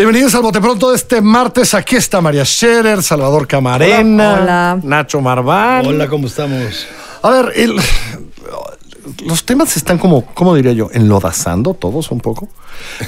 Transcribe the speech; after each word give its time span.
Bienvenidos 0.00 0.34
al 0.34 0.40
Bote 0.40 0.62
Pronto 0.62 0.88
de 0.88 0.96
este 0.96 1.20
martes. 1.20 1.74
Aquí 1.74 1.94
está 1.94 2.22
María 2.22 2.42
Scherer, 2.42 3.02
Salvador 3.02 3.46
Camarena, 3.46 4.32
Hola, 4.32 4.42
hola. 4.42 4.80
Nacho 4.82 5.20
Marván. 5.20 5.84
Hola, 5.84 6.08
¿cómo 6.08 6.26
estamos? 6.26 6.86
A 7.20 7.28
ver, 7.28 7.52
el- 7.54 7.78
los 9.26 9.44
temas 9.44 9.76
están 9.76 9.98
como, 9.98 10.24
¿cómo 10.32 10.54
diría 10.54 10.72
yo? 10.72 10.88
Enlodazando 10.94 11.74
todos 11.74 12.10
un 12.12 12.20
poco. 12.22 12.48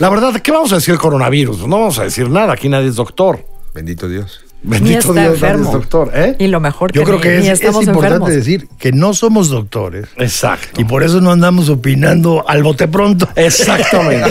La 0.00 0.10
verdad, 0.10 0.34
¿qué 0.42 0.52
vamos 0.52 0.70
a 0.72 0.74
decir 0.74 0.92
del 0.92 1.00
coronavirus? 1.00 1.66
No 1.66 1.78
vamos 1.80 1.98
a 1.98 2.02
decir 2.02 2.28
nada. 2.28 2.52
Aquí 2.52 2.68
nadie 2.68 2.88
es 2.88 2.96
doctor. 2.96 3.42
Bendito 3.72 4.06
Dios. 4.06 4.42
Bendito 4.64 4.98
está 5.00 5.12
Dios, 5.22 5.34
enfermo. 5.34 5.66
es 5.66 5.72
doctor. 5.72 6.10
¿eh? 6.14 6.36
Y 6.38 6.46
lo 6.46 6.60
mejor 6.60 6.92
Yo 6.92 7.00
que 7.02 7.04
creo 7.06 7.16
ni- 7.16 7.22
que 7.22 7.38
ni 7.40 7.48
es, 7.48 7.60
es 7.60 7.64
importante 7.64 7.90
enfermos. 8.06 8.28
decir 8.30 8.68
que 8.78 8.92
no 8.92 9.12
somos 9.12 9.48
doctores 9.48 10.06
Exacto. 10.16 10.80
y 10.80 10.84
por 10.84 11.02
eso 11.02 11.20
no 11.20 11.32
andamos 11.32 11.68
opinando 11.68 12.44
al 12.48 12.62
bote 12.62 12.86
pronto. 12.86 13.28
Exactamente. 13.34 14.30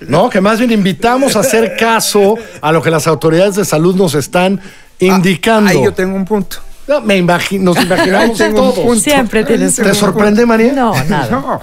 no, 0.08 0.30
que 0.30 0.40
más 0.40 0.58
bien 0.58 0.70
invitamos 0.72 1.36
a 1.36 1.40
hacer 1.40 1.76
caso 1.78 2.36
a 2.60 2.72
lo 2.72 2.80
que 2.82 2.90
las 2.90 3.06
autoridades 3.06 3.56
de 3.56 3.64
salud 3.64 3.94
nos 3.96 4.14
están 4.14 4.60
indicando. 4.98 5.70
Ahí 5.70 5.82
yo 5.84 5.92
tengo 5.92 6.16
un 6.16 6.24
punto. 6.24 6.56
No, 6.88 7.00
me 7.00 7.16
imagino, 7.16 7.74
nos 7.74 7.84
imaginamos 7.84 8.38
todos. 8.38 8.74
punto. 8.78 9.00
Siempre 9.00 9.44
tienes 9.44 9.76
¿Te 9.76 9.82
un- 9.88 9.94
sorprende, 9.94 10.44
María? 10.46 10.72
No, 10.72 10.92
nada. 11.04 11.30
No. 11.30 11.60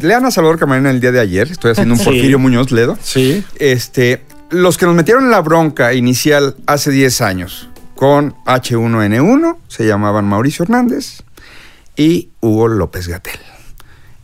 Lean 0.00 0.24
a 0.24 0.30
Salvador 0.30 0.58
Camarena 0.58 0.90
el 0.90 1.00
día 1.00 1.12
de 1.12 1.20
ayer. 1.20 1.50
Estoy 1.50 1.72
haciendo 1.72 1.94
un 1.94 1.98
Sí. 2.00 2.04
Porfirio 2.06 2.38
Muñoz 2.38 2.70
Ledo. 2.70 2.96
Sí. 3.02 3.44
Este, 3.58 4.22
los 4.50 4.78
que 4.78 4.86
nos 4.86 4.94
metieron 4.94 5.24
en 5.24 5.30
la 5.30 5.40
bronca 5.40 5.92
inicial 5.94 6.56
hace 6.66 6.90
10 6.90 7.20
años 7.20 7.68
con 7.94 8.34
H1N1 8.44 9.56
se 9.66 9.86
llamaban 9.86 10.24
Mauricio 10.24 10.62
Hernández 10.62 11.22
y 11.96 12.30
Hugo 12.40 12.68
López 12.68 13.08
Gatel. 13.08 13.40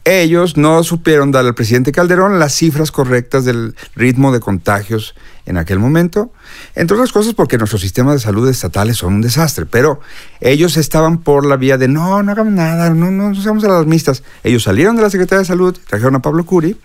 Ellos 0.05 0.57
no 0.59 0.85
supieron 0.85 1.33
dar 1.33 1.47
al 1.47 1.55
presidente 1.55 1.91
Calderón 1.91 2.39
las 2.39 2.55
cifras 2.55 2.93
correctas 2.93 3.47
del 3.47 3.75
ritmo 3.97 4.33
de 4.33 4.41
contagios 4.41 5.15
en 5.47 5.57
aquel 5.57 5.79
momento, 5.79 6.31
entre 6.75 6.95
otras 6.95 7.11
cosas 7.11 7.35
porque 7.35 7.59
nuestros 7.59 7.81
sistemas 7.81 8.15
de 8.15 8.21
salud 8.21 8.49
estatales 8.49 8.99
son 8.99 9.15
un 9.15 9.23
desastre, 9.23 9.67
pero 9.67 10.01
ellos 10.41 10.77
estaban 10.77 11.19
por 11.19 11.47
la 11.47 11.57
vía 11.57 11.79
de 11.79 11.89
no, 11.89 12.23
no 12.23 12.33
hagamos 12.33 12.53
nada, 12.53 12.91
no, 12.91 13.11
no 13.11 13.35
seamos 13.35 13.65
alarmistas. 13.65 14.23
Ellos 14.43 14.63
salieron 14.63 14.95
de 14.95 15.03
la 15.03 15.11
Secretaría 15.11 15.41
de 15.41 15.47
Salud, 15.47 15.77
trajeron 15.89 16.17
a 16.17 16.23
Pablo 16.23 16.45
Curi 16.45 16.77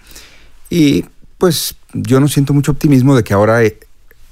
y 0.69 1.05
pues 1.37 1.75
yo 1.93 2.19
no 2.19 2.27
siento 2.27 2.53
mucho 2.53 2.71
optimismo 2.71 3.15
de 3.15 3.23
que 3.23 3.33
ahora 3.33 3.63
eh, 3.63 3.79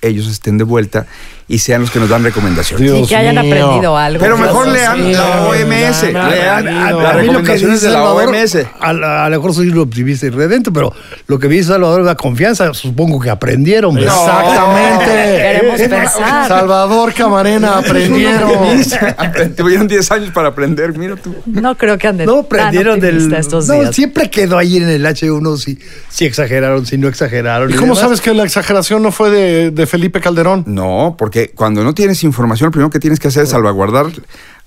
ellos 0.01 0.27
estén 0.27 0.57
de 0.57 0.63
vuelta 0.63 1.07
y 1.49 1.59
sean 1.59 1.81
los 1.81 1.91
que 1.91 1.99
nos 1.99 2.09
dan 2.09 2.23
recomendaciones. 2.23 2.91
Dios 2.91 3.05
Y 3.05 3.07
que 3.09 3.15
hayan 3.15 3.35
mío. 3.35 3.53
aprendido 3.53 3.97
algo. 3.97 4.19
Pero 4.19 4.37
mejor 4.37 4.65
Eso 4.67 4.75
lean 4.75 4.97
sí. 4.97 5.13
la 5.13 5.41
OMS, 5.47 6.03
ha 6.03 6.29
lean 6.29 6.65
las 7.03 7.15
recomendaciones 7.15 7.81
de 7.81 7.87
la 7.87 7.93
Salvador, 7.93 8.27
OMS. 8.35 8.57
A, 8.81 8.93
lo 9.29 9.37
mejor 9.37 9.53
soy 9.53 9.69
un 9.69 9.77
optimista 9.79 10.25
y 10.25 10.29
redento, 10.29 10.73
pero 10.73 10.91
lo 11.27 11.39
que 11.39 11.47
me 11.47 11.55
dice 11.55 11.69
Salvador 11.69 12.01
es 12.01 12.05
la 12.05 12.15
confianza. 12.15 12.73
Supongo 12.73 13.19
que 13.21 13.29
aprendieron. 13.29 13.95
¿verdad? 13.95 14.13
Exactamente. 14.13 15.37
Queremos 15.37 15.81
pensar. 15.81 16.47
Salvador 16.49 17.13
Camarena 17.13 17.77
aprendieron. 17.77 18.49
Tuvieron 19.55 19.87
10 19.87 20.11
años 20.11 20.31
para 20.31 20.49
aprender, 20.49 20.97
mira 20.97 21.15
tú. 21.15 21.33
No 21.45 21.75
creo 21.77 21.97
que 21.97 22.07
anden 22.07 22.25
No, 22.27 22.37
tan 22.43 22.45
prendieron 22.45 22.99
del. 22.99 23.33
estos 23.33 23.67
No, 23.67 23.75
días. 23.81 23.95
siempre 23.95 24.29
quedó 24.29 24.57
ahí 24.57 24.77
en 24.77 24.89
el 24.89 25.05
H1 25.05 25.57
si, 25.57 25.79
si 26.09 26.25
exageraron, 26.25 26.85
si 26.85 26.97
no 26.97 27.07
exageraron. 27.07 27.69
¿Y 27.69 27.73
cómo 27.75 27.87
demás. 27.93 27.99
sabes 27.99 28.21
que 28.21 28.33
la 28.33 28.43
exageración 28.43 29.01
no 29.01 29.11
fue 29.11 29.29
de, 29.29 29.71
de 29.71 29.87
Felipe 29.87 30.19
Calderón? 30.19 30.63
No, 30.67 31.15
porque 31.17 31.36
cuando 31.55 31.83
no 31.83 31.93
tienes 31.93 32.23
información, 32.23 32.67
lo 32.67 32.71
primero 32.71 32.89
que 32.89 32.99
tienes 32.99 33.19
que 33.19 33.27
hacer 33.27 33.43
es 33.43 33.49
salvaguardar 33.49 34.07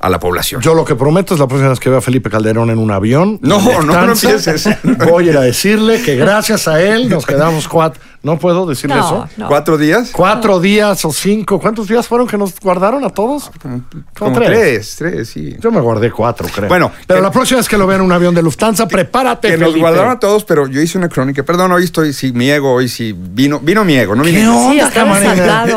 a 0.03 0.09
la 0.09 0.19
población. 0.19 0.63
Yo 0.63 0.75
lo 0.75 0.85
que 0.85 0.95
prometo 0.97 1.35
es 1.35 1.41
la 1.41 1.47
próxima 1.47 1.69
vez 1.69 1.79
que 1.79 1.91
vea 1.91 1.99
a 1.99 2.03
Felipe 2.03 2.31
Calderón 2.31 2.71
en 2.71 2.79
un 2.79 2.91
avión. 2.91 3.39
No, 3.43 3.61
no, 3.61 3.83
no 3.83 4.13
empieces. 4.13 4.69
Voy 5.11 5.27
a 5.29 5.31
ir 5.31 5.37
a 5.37 5.43
decirle 5.43 6.01
que 6.03 6.17
gracias 6.17 6.67
a 6.69 6.81
él 6.83 7.09
nos 7.11 7.27
quedamos 7.27 7.69
cuatro. 7.69 8.01
¿No 8.23 8.39
puedo 8.39 8.67
decirle 8.67 8.97
No, 8.97 9.07
eso? 9.07 9.29
no. 9.39 9.49
¿Cuatro 9.49 9.79
días? 9.79 10.11
Cuatro 10.13 10.61
días 10.61 11.03
o 11.07 11.13
cinco. 11.13 11.59
¿Cuántos 11.59 11.89
días 11.89 12.07
fueron 12.07 12.27
que 12.27 12.37
nos 12.37 12.59
guardaron 12.61 13.03
a 13.05 13.09
todos? 13.11 13.51
Como 14.19 14.39
tres, 14.39 14.97
tres, 14.99 15.29
sí. 15.29 15.57
Yo 15.59 15.71
me 15.71 15.81
guardé 15.81 16.11
cuatro, 16.11 16.47
creo. 16.55 16.69
Bueno, 16.69 16.91
pero 17.07 17.21
que- 17.21 17.23
la 17.25 17.31
próxima 17.31 17.59
vez 17.59 17.69
que 17.69 17.79
lo 17.79 17.87
vean 17.87 18.01
en 18.01 18.07
un 18.07 18.13
avión 18.13 18.35
de 18.35 18.43
Lufthansa, 18.43 18.87
prepárate. 18.89 19.49
Que 19.49 19.57
nos 19.59 19.75
guardaron 19.77 20.11
a 20.13 20.19
todos, 20.19 20.45
pero 20.45 20.67
yo 20.67 20.83
hice 20.83 20.99
una 20.99 21.09
crónica. 21.09 21.43
Perdón, 21.45 21.73
hoy 21.73 21.85
estoy, 21.85 22.13
sí, 22.13 22.33
mi 22.33 22.51
ego, 22.51 22.73
hoy 22.75 22.89
sí, 22.89 23.15
vino, 23.17 23.59
vino 23.61 23.85
mi 23.87 23.95
ego, 23.97 24.15
no 24.15 24.23
¿Qué 24.23 24.33
vino. 24.33 24.67
onda, 24.69 24.91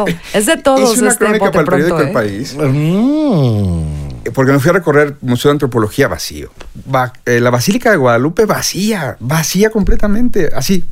Sí. 0.07 0.15
Es 0.33 0.45
de 0.45 0.57
todos 0.57 0.93
Hice 0.93 1.01
una 1.01 1.11
este 1.11 1.23
crónica 1.25 1.45
para 1.51 1.61
el 1.61 1.65
periódico 1.67 1.99
El 1.99 2.07
¿eh? 2.09 2.11
País. 2.11 2.55
Mm. 2.57 4.02
Porque 4.33 4.51
me 4.51 4.59
fui 4.59 4.69
a 4.69 4.73
recorrer 4.73 5.15
Museo 5.21 5.49
de 5.49 5.53
Antropología 5.53 6.07
vacío. 6.07 6.51
Va- 6.93 7.13
eh, 7.25 7.39
la 7.39 7.49
Basílica 7.49 7.91
de 7.91 7.97
Guadalupe 7.97 8.45
vacía, 8.45 9.17
vacía 9.19 9.69
completamente, 9.69 10.49
así. 10.55 10.85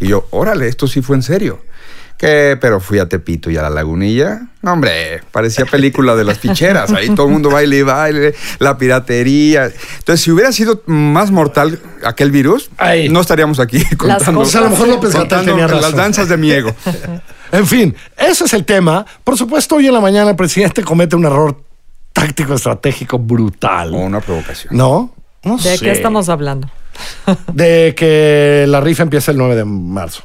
Y 0.00 0.08
yo, 0.08 0.26
órale, 0.30 0.68
esto 0.68 0.86
sí 0.86 1.02
fue 1.02 1.16
en 1.16 1.22
serio. 1.22 1.60
Que, 2.16 2.58
pero 2.60 2.80
fui 2.80 2.98
a 2.98 3.08
Tepito 3.08 3.48
y 3.48 3.56
a 3.56 3.62
la 3.62 3.70
Lagunilla. 3.70 4.40
No, 4.62 4.72
hombre, 4.72 5.22
parecía 5.30 5.66
película 5.66 6.16
de 6.16 6.24
las 6.24 6.40
ficheras. 6.40 6.90
Ahí 6.90 7.10
todo 7.10 7.26
el 7.26 7.32
mundo 7.32 7.48
baile 7.48 7.76
y 7.78 7.82
baile, 7.82 8.34
la 8.58 8.76
piratería. 8.76 9.66
Entonces, 9.98 10.20
si 10.24 10.32
hubiera 10.32 10.50
sido 10.50 10.82
más 10.86 11.30
mortal 11.30 11.78
aquel 12.04 12.32
virus, 12.32 12.70
no 13.08 13.20
estaríamos 13.20 13.60
aquí 13.60 13.84
contando, 13.96 14.40
cosas- 14.40 14.56
a 14.56 14.64
lo 14.64 14.70
mejor 14.70 14.88
López 14.88 15.10
Gatell 15.12 15.20
contando 15.28 15.52
tenía 15.52 15.66
razón. 15.68 15.82
las 15.82 15.94
danzas 15.94 16.28
de 16.28 16.36
mi 16.36 16.50
ego. 16.50 16.74
En 17.52 17.66
fin, 17.68 17.94
ese 18.16 18.44
es 18.46 18.52
el 18.52 18.64
tema. 18.64 19.06
Por 19.22 19.38
supuesto, 19.38 19.76
hoy 19.76 19.86
en 19.86 19.94
la 19.94 20.00
mañana 20.00 20.30
el 20.30 20.36
presidente 20.36 20.82
comete 20.82 21.14
un 21.14 21.24
error 21.24 21.62
táctico 22.20 22.54
estratégico 22.54 23.18
brutal. 23.18 23.94
o 23.94 23.98
una 23.98 24.20
provocación. 24.20 24.76
¿No? 24.76 25.14
No 25.44 25.56
¿De 25.56 25.76
sé. 25.76 25.84
qué 25.84 25.92
estamos 25.92 26.28
hablando? 26.28 26.68
De 27.52 27.94
que 27.96 28.64
la 28.68 28.80
rifa 28.80 29.02
empieza 29.04 29.30
el 29.30 29.38
9 29.38 29.56
de 29.56 29.64
marzo. 29.64 30.24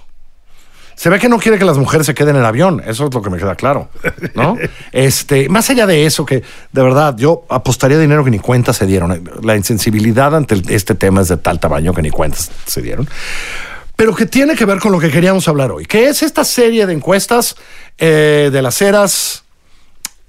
Se 0.96 1.10
ve 1.10 1.20
que 1.20 1.28
no 1.28 1.40
quiere 1.40 1.58
que 1.58 1.66
las 1.66 1.78
mujeres 1.78 2.06
se 2.06 2.14
queden 2.14 2.36
en 2.36 2.42
el 2.42 2.46
avión, 2.46 2.82
eso 2.86 3.08
es 3.08 3.14
lo 3.14 3.22
que 3.22 3.30
me 3.32 3.38
queda 3.38 3.56
claro, 3.56 3.90
¿no? 4.36 4.56
Este, 4.92 5.50
más 5.50 5.68
allá 5.72 5.88
de 5.88 6.06
eso, 6.06 6.24
que 6.24 6.44
de 6.72 6.82
verdad 6.82 7.16
yo 7.18 7.46
apostaría 7.50 7.98
dinero 7.98 8.24
que 8.24 8.30
ni 8.30 8.38
cuentas 8.38 8.78
se 8.78 8.86
dieron. 8.86 9.30
La 9.42 9.56
insensibilidad 9.56 10.36
ante 10.36 10.62
este 10.70 10.94
tema 10.94 11.22
es 11.22 11.30
de 11.30 11.38
tal 11.38 11.60
tamaño 11.60 11.94
que 11.94 12.04
ni 12.04 12.12
cuentas 12.12 12.52
se 12.66 12.82
dieron. 12.82 13.10
Pero 13.96 14.16
que 14.16 14.28
tiene 14.28 14.56
que 14.56 14.66
ver 14.66 14.80
con 14.80 14.92
lo 14.92 15.00
que 15.00 15.10
queríamos 15.10 15.48
hablar 15.48 15.72
hoy, 15.72 15.86
que 15.86 16.10
es 16.10 16.22
esta 16.22 16.44
serie 16.44 16.86
de 16.86 16.94
encuestas 16.94 17.56
eh, 17.98 18.50
de 18.52 18.62
las 18.62 18.82
eras 18.82 19.44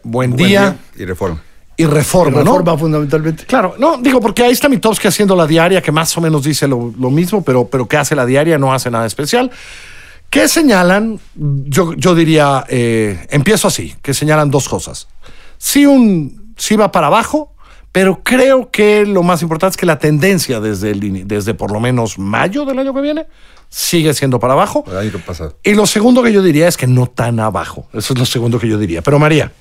Buen, 0.02 0.30
Buen 0.30 0.48
día, 0.48 0.76
y 0.96 1.04
reforma. 1.04 1.42
Y 1.76 1.86
Reforma, 1.86 2.42
¿no? 2.42 2.58
Reforma 2.58 2.78
fundamentalmente. 2.78 3.44
Claro, 3.46 3.74
no, 3.78 3.98
digo, 3.98 4.20
porque 4.20 4.42
ahí 4.42 4.52
está 4.52 4.68
Mitowski 4.68 5.08
haciendo 5.08 5.34
la 5.34 5.46
diaria, 5.46 5.82
que 5.82 5.92
más 5.92 6.16
o 6.16 6.20
menos 6.20 6.44
dice 6.44 6.68
lo, 6.68 6.92
lo 6.98 7.10
mismo, 7.10 7.42
pero, 7.42 7.66
pero 7.66 7.88
que 7.88 7.96
hace 7.96 8.14
la 8.14 8.26
diaria, 8.26 8.58
no 8.58 8.72
hace 8.72 8.90
nada 8.90 9.06
especial. 9.06 9.50
Que 10.30 10.48
señalan, 10.48 11.20
yo, 11.34 11.94
yo 11.94 12.14
diría, 12.14 12.64
eh, 12.68 13.26
empiezo 13.30 13.68
así, 13.68 13.94
que 14.02 14.14
señalan 14.14 14.50
dos 14.50 14.68
cosas. 14.68 15.08
Sí, 15.58 15.86
un, 15.86 16.52
sí 16.56 16.76
va 16.76 16.90
para 16.90 17.06
abajo, 17.08 17.54
pero 17.92 18.22
creo 18.22 18.70
que 18.70 19.06
lo 19.06 19.22
más 19.22 19.42
importante 19.42 19.74
es 19.74 19.76
que 19.76 19.86
la 19.86 19.98
tendencia 19.98 20.60
desde, 20.60 20.90
el, 20.90 21.28
desde 21.28 21.54
por 21.54 21.70
lo 21.70 21.78
menos 21.78 22.18
mayo 22.18 22.64
del 22.64 22.78
año 22.80 22.92
que 22.92 23.00
viene 23.00 23.26
sigue 23.68 24.14
siendo 24.14 24.40
para 24.40 24.54
abajo. 24.54 24.84
El 24.88 24.96
año 24.96 25.20
pasado. 25.24 25.58
Y 25.62 25.74
lo 25.74 25.86
segundo 25.86 26.22
que 26.22 26.32
yo 26.32 26.42
diría 26.42 26.68
es 26.68 26.76
que 26.76 26.86
no 26.86 27.06
tan 27.06 27.38
abajo. 27.40 27.88
Eso 27.92 28.12
es 28.12 28.18
lo 28.18 28.26
segundo 28.26 28.58
que 28.58 28.68
yo 28.68 28.78
diría. 28.78 29.02
Pero 29.02 29.18
María, 29.18 29.52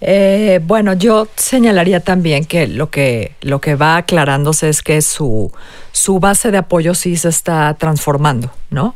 Eh, 0.00 0.60
bueno, 0.62 0.92
yo 0.92 1.28
señalaría 1.36 2.00
también 2.00 2.44
que 2.44 2.66
lo 2.66 2.90
que 2.90 3.32
lo 3.40 3.60
que 3.60 3.74
va 3.74 3.96
aclarándose 3.96 4.68
es 4.68 4.82
que 4.82 5.00
su, 5.00 5.52
su 5.92 6.20
base 6.20 6.50
de 6.50 6.58
apoyo 6.58 6.94
sí 6.94 7.16
se 7.16 7.28
está 7.28 7.72
transformando, 7.74 8.50
¿no? 8.70 8.94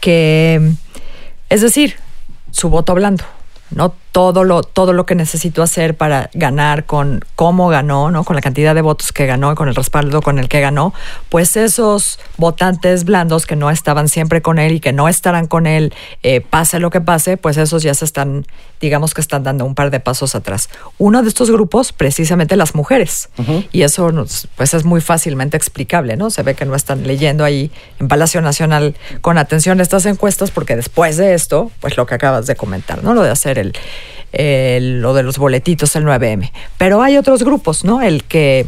Que, 0.00 0.74
es 1.48 1.60
decir, 1.60 1.96
su 2.50 2.68
voto 2.68 2.94
blando, 2.94 3.24
¿no? 3.70 3.94
Todo 4.14 4.44
lo, 4.44 4.62
todo 4.62 4.92
lo 4.92 5.06
que 5.06 5.16
necesito 5.16 5.60
hacer 5.60 5.96
para 5.96 6.30
ganar 6.34 6.86
con 6.86 7.24
cómo 7.34 7.68
ganó, 7.68 8.12
¿no? 8.12 8.22
Con 8.22 8.36
la 8.36 8.42
cantidad 8.42 8.72
de 8.72 8.80
votos 8.80 9.10
que 9.10 9.26
ganó 9.26 9.50
y 9.50 9.56
con 9.56 9.68
el 9.68 9.74
respaldo 9.74 10.22
con 10.22 10.38
el 10.38 10.48
que 10.48 10.60
ganó, 10.60 10.94
pues 11.30 11.56
esos 11.56 12.20
votantes 12.36 13.04
blandos 13.04 13.44
que 13.44 13.56
no 13.56 13.70
estaban 13.70 14.08
siempre 14.08 14.40
con 14.40 14.60
él 14.60 14.74
y 14.74 14.80
que 14.80 14.92
no 14.92 15.08
estarán 15.08 15.48
con 15.48 15.66
él, 15.66 15.92
eh, 16.22 16.40
pase 16.40 16.78
lo 16.78 16.90
que 16.90 17.00
pase, 17.00 17.36
pues 17.36 17.56
esos 17.56 17.82
ya 17.82 17.92
se 17.92 18.04
están, 18.04 18.46
digamos 18.80 19.14
que 19.14 19.20
están 19.20 19.42
dando 19.42 19.64
un 19.64 19.74
par 19.74 19.90
de 19.90 19.98
pasos 19.98 20.36
atrás. 20.36 20.68
Uno 20.98 21.22
de 21.22 21.28
estos 21.28 21.50
grupos, 21.50 21.92
precisamente 21.92 22.54
las 22.54 22.76
mujeres. 22.76 23.30
Y 23.72 23.82
eso 23.82 24.12
nos, 24.12 24.46
pues 24.54 24.74
es 24.74 24.84
muy 24.84 25.00
fácilmente 25.00 25.56
explicable, 25.56 26.16
¿no? 26.16 26.30
Se 26.30 26.44
ve 26.44 26.54
que 26.54 26.64
no 26.64 26.76
están 26.76 27.04
leyendo 27.04 27.44
ahí 27.44 27.72
en 27.98 28.06
Palacio 28.06 28.40
Nacional 28.40 28.94
con 29.22 29.38
atención 29.38 29.80
estas 29.80 30.06
encuestas 30.06 30.52
porque 30.52 30.76
después 30.76 31.16
de 31.16 31.34
esto, 31.34 31.72
pues 31.80 31.96
lo 31.96 32.06
que 32.06 32.14
acabas 32.14 32.46
de 32.46 32.54
comentar, 32.54 33.02
¿no? 33.02 33.14
Lo 33.14 33.22
de 33.22 33.30
hacer 33.30 33.58
el, 33.58 33.74
el- 34.34 35.00
lo 35.00 35.14
de 35.14 35.22
los 35.22 35.38
boletitos, 35.38 35.94
el 35.96 36.04
9M. 36.04 36.52
Pero 36.78 37.02
hay 37.02 37.16
otros 37.16 37.42
grupos, 37.42 37.84
¿no? 37.84 38.02
El 38.02 38.24
que 38.24 38.66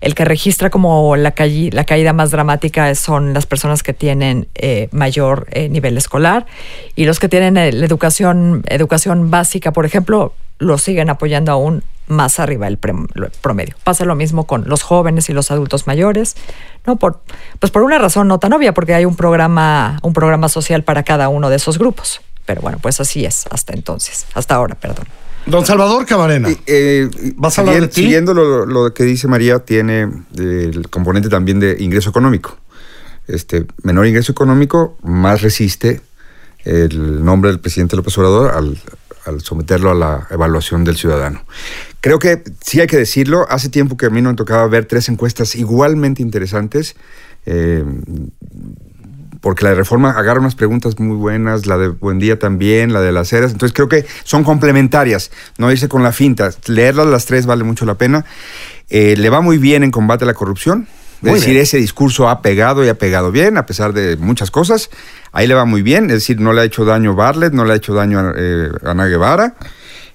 el 0.00 0.14
que 0.14 0.24
registra 0.24 0.70
como 0.70 1.16
la, 1.16 1.34
la 1.72 1.84
caída 1.84 2.12
más 2.12 2.30
dramática 2.30 2.94
son 2.94 3.34
las 3.34 3.46
personas 3.46 3.82
que 3.82 3.92
tienen 3.92 4.48
eh, 4.54 4.88
mayor 4.92 5.46
eh, 5.50 5.68
nivel 5.68 5.96
escolar 5.96 6.46
y 6.94 7.04
los 7.04 7.18
que 7.18 7.28
tienen 7.28 7.56
eh, 7.56 7.72
la 7.72 7.86
educación, 7.86 8.62
educación 8.68 9.30
básica, 9.30 9.72
por 9.72 9.84
ejemplo, 9.86 10.34
lo 10.58 10.78
siguen 10.78 11.10
apoyando 11.10 11.50
aún 11.52 11.82
más 12.06 12.38
arriba 12.38 12.68
el 12.68 12.78
promedio. 12.78 13.74
Pasa 13.84 14.04
lo 14.04 14.14
mismo 14.14 14.44
con 14.46 14.68
los 14.68 14.82
jóvenes 14.82 15.28
y 15.30 15.32
los 15.32 15.50
adultos 15.50 15.86
mayores, 15.86 16.36
¿no? 16.86 16.96
Por, 16.96 17.20
pues 17.58 17.70
por 17.72 17.82
una 17.82 17.98
razón 17.98 18.28
no 18.28 18.38
tan 18.38 18.52
obvia, 18.52 18.74
porque 18.74 18.94
hay 18.94 19.04
un 19.04 19.16
programa, 19.16 19.98
un 20.02 20.12
programa 20.12 20.48
social 20.48 20.82
para 20.84 21.02
cada 21.04 21.28
uno 21.28 21.48
de 21.48 21.56
esos 21.56 21.78
grupos. 21.78 22.20
Pero 22.46 22.60
bueno, 22.60 22.78
pues 22.82 23.00
así 23.00 23.24
es 23.24 23.44
hasta 23.50 23.72
entonces, 23.72 24.26
hasta 24.34 24.54
ahora, 24.54 24.74
perdón. 24.74 25.06
Don 25.46 25.66
Salvador 25.66 26.06
Camarena. 26.06 26.48
Eh, 26.66 27.10
¿Vas 27.36 27.58
a 27.58 27.62
hablar 27.62 27.80
de 27.80 27.88
ti? 27.88 28.02
Siguiendo 28.02 28.32
lo, 28.32 28.64
lo 28.64 28.94
que 28.94 29.04
dice 29.04 29.26
María, 29.26 29.58
tiene 29.60 30.02
eh, 30.38 30.70
el 30.72 30.88
componente 30.88 31.28
también 31.28 31.58
de 31.58 31.76
ingreso 31.80 32.10
económico. 32.10 32.58
Este 33.26 33.66
menor 33.82 34.06
ingreso 34.06 34.32
económico, 34.32 34.96
más 35.02 35.42
resiste 35.42 36.00
el 36.64 37.24
nombre 37.24 37.50
del 37.50 37.58
presidente 37.58 37.96
López 37.96 38.16
Obrador 38.18 38.52
al, 38.54 38.78
al 39.26 39.40
someterlo 39.40 39.90
a 39.90 39.94
la 39.94 40.28
evaluación 40.30 40.84
del 40.84 40.96
ciudadano. 40.96 41.44
Creo 42.00 42.18
que 42.20 42.42
sí 42.64 42.80
hay 42.80 42.86
que 42.86 42.96
decirlo, 42.96 43.46
hace 43.48 43.68
tiempo 43.68 43.96
que 43.96 44.06
a 44.06 44.10
mí 44.10 44.22
no 44.22 44.30
me 44.30 44.36
tocaba 44.36 44.66
ver 44.68 44.86
tres 44.86 45.08
encuestas 45.08 45.54
igualmente 45.56 46.22
interesantes. 46.22 46.94
eh, 47.46 47.84
porque 49.42 49.64
la 49.64 49.70
de 49.70 49.76
reforma 49.76 50.10
agarra 50.12 50.40
unas 50.40 50.54
preguntas 50.54 50.98
muy 50.98 51.16
buenas, 51.16 51.66
la 51.66 51.76
de 51.76 51.88
Buen 51.88 52.18
Día 52.18 52.38
también, 52.38 52.94
la 52.94 53.02
de 53.02 53.12
las 53.12 53.30
eras, 53.34 53.52
entonces 53.52 53.74
creo 53.74 53.88
que 53.88 54.06
son 54.24 54.44
complementarias, 54.44 55.30
no 55.58 55.70
irse 55.70 55.88
con 55.88 56.02
la 56.02 56.12
finta, 56.12 56.50
leerlas 56.66 57.08
las 57.08 57.26
tres 57.26 57.44
vale 57.44 57.64
mucho 57.64 57.84
la 57.84 57.96
pena. 57.96 58.24
Eh, 58.88 59.16
le 59.18 59.28
va 59.28 59.40
muy 59.42 59.58
bien 59.58 59.82
en 59.82 59.90
combate 59.90 60.24
a 60.24 60.26
la 60.26 60.34
corrupción, 60.34 60.86
es 61.16 61.22
Muy 61.22 61.34
decir, 61.34 61.50
bien. 61.50 61.62
ese 61.62 61.76
discurso 61.78 62.28
ha 62.28 62.40
pegado 62.40 62.84
y 62.84 62.88
ha 62.88 62.94
pegado 62.98 63.30
bien, 63.32 63.56
a 63.58 63.66
pesar 63.66 63.92
de 63.92 64.16
muchas 64.16 64.50
cosas, 64.50 64.90
ahí 65.32 65.46
le 65.46 65.54
va 65.54 65.64
muy 65.64 65.82
bien, 65.82 66.04
es 66.06 66.16
decir, 66.16 66.40
no 66.40 66.52
le 66.52 66.60
ha 66.62 66.64
hecho 66.64 66.84
daño 66.84 67.14
Bartlett, 67.14 67.52
no 67.52 67.64
le 67.64 67.72
ha 67.72 67.76
hecho 67.76 67.94
daño 67.94 68.20
a 68.20 68.32
eh, 68.36 68.70
Ana 68.84 69.06
Guevara. 69.06 69.54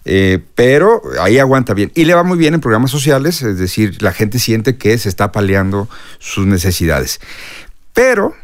eh, 0.05 0.39
pero 0.55 1.01
ahí 1.19 1.37
aguanta 1.37 1.73
bien. 1.73 1.91
Y 1.95 2.05
le 2.05 2.13
va 2.13 2.23
muy 2.23 2.37
bien 2.37 2.53
en 2.53 2.61
programas 2.61 2.91
sociales, 2.91 3.41
es 3.41 3.57
decir, 3.57 4.01
la 4.01 4.13
gente 4.13 4.39
siente 4.39 4.77
que 4.77 4.97
se 4.97 5.09
está 5.09 5.33
paliando 5.33 5.89
sus 6.19 6.45
necesidades. 6.45 7.19
Pero 7.93 8.35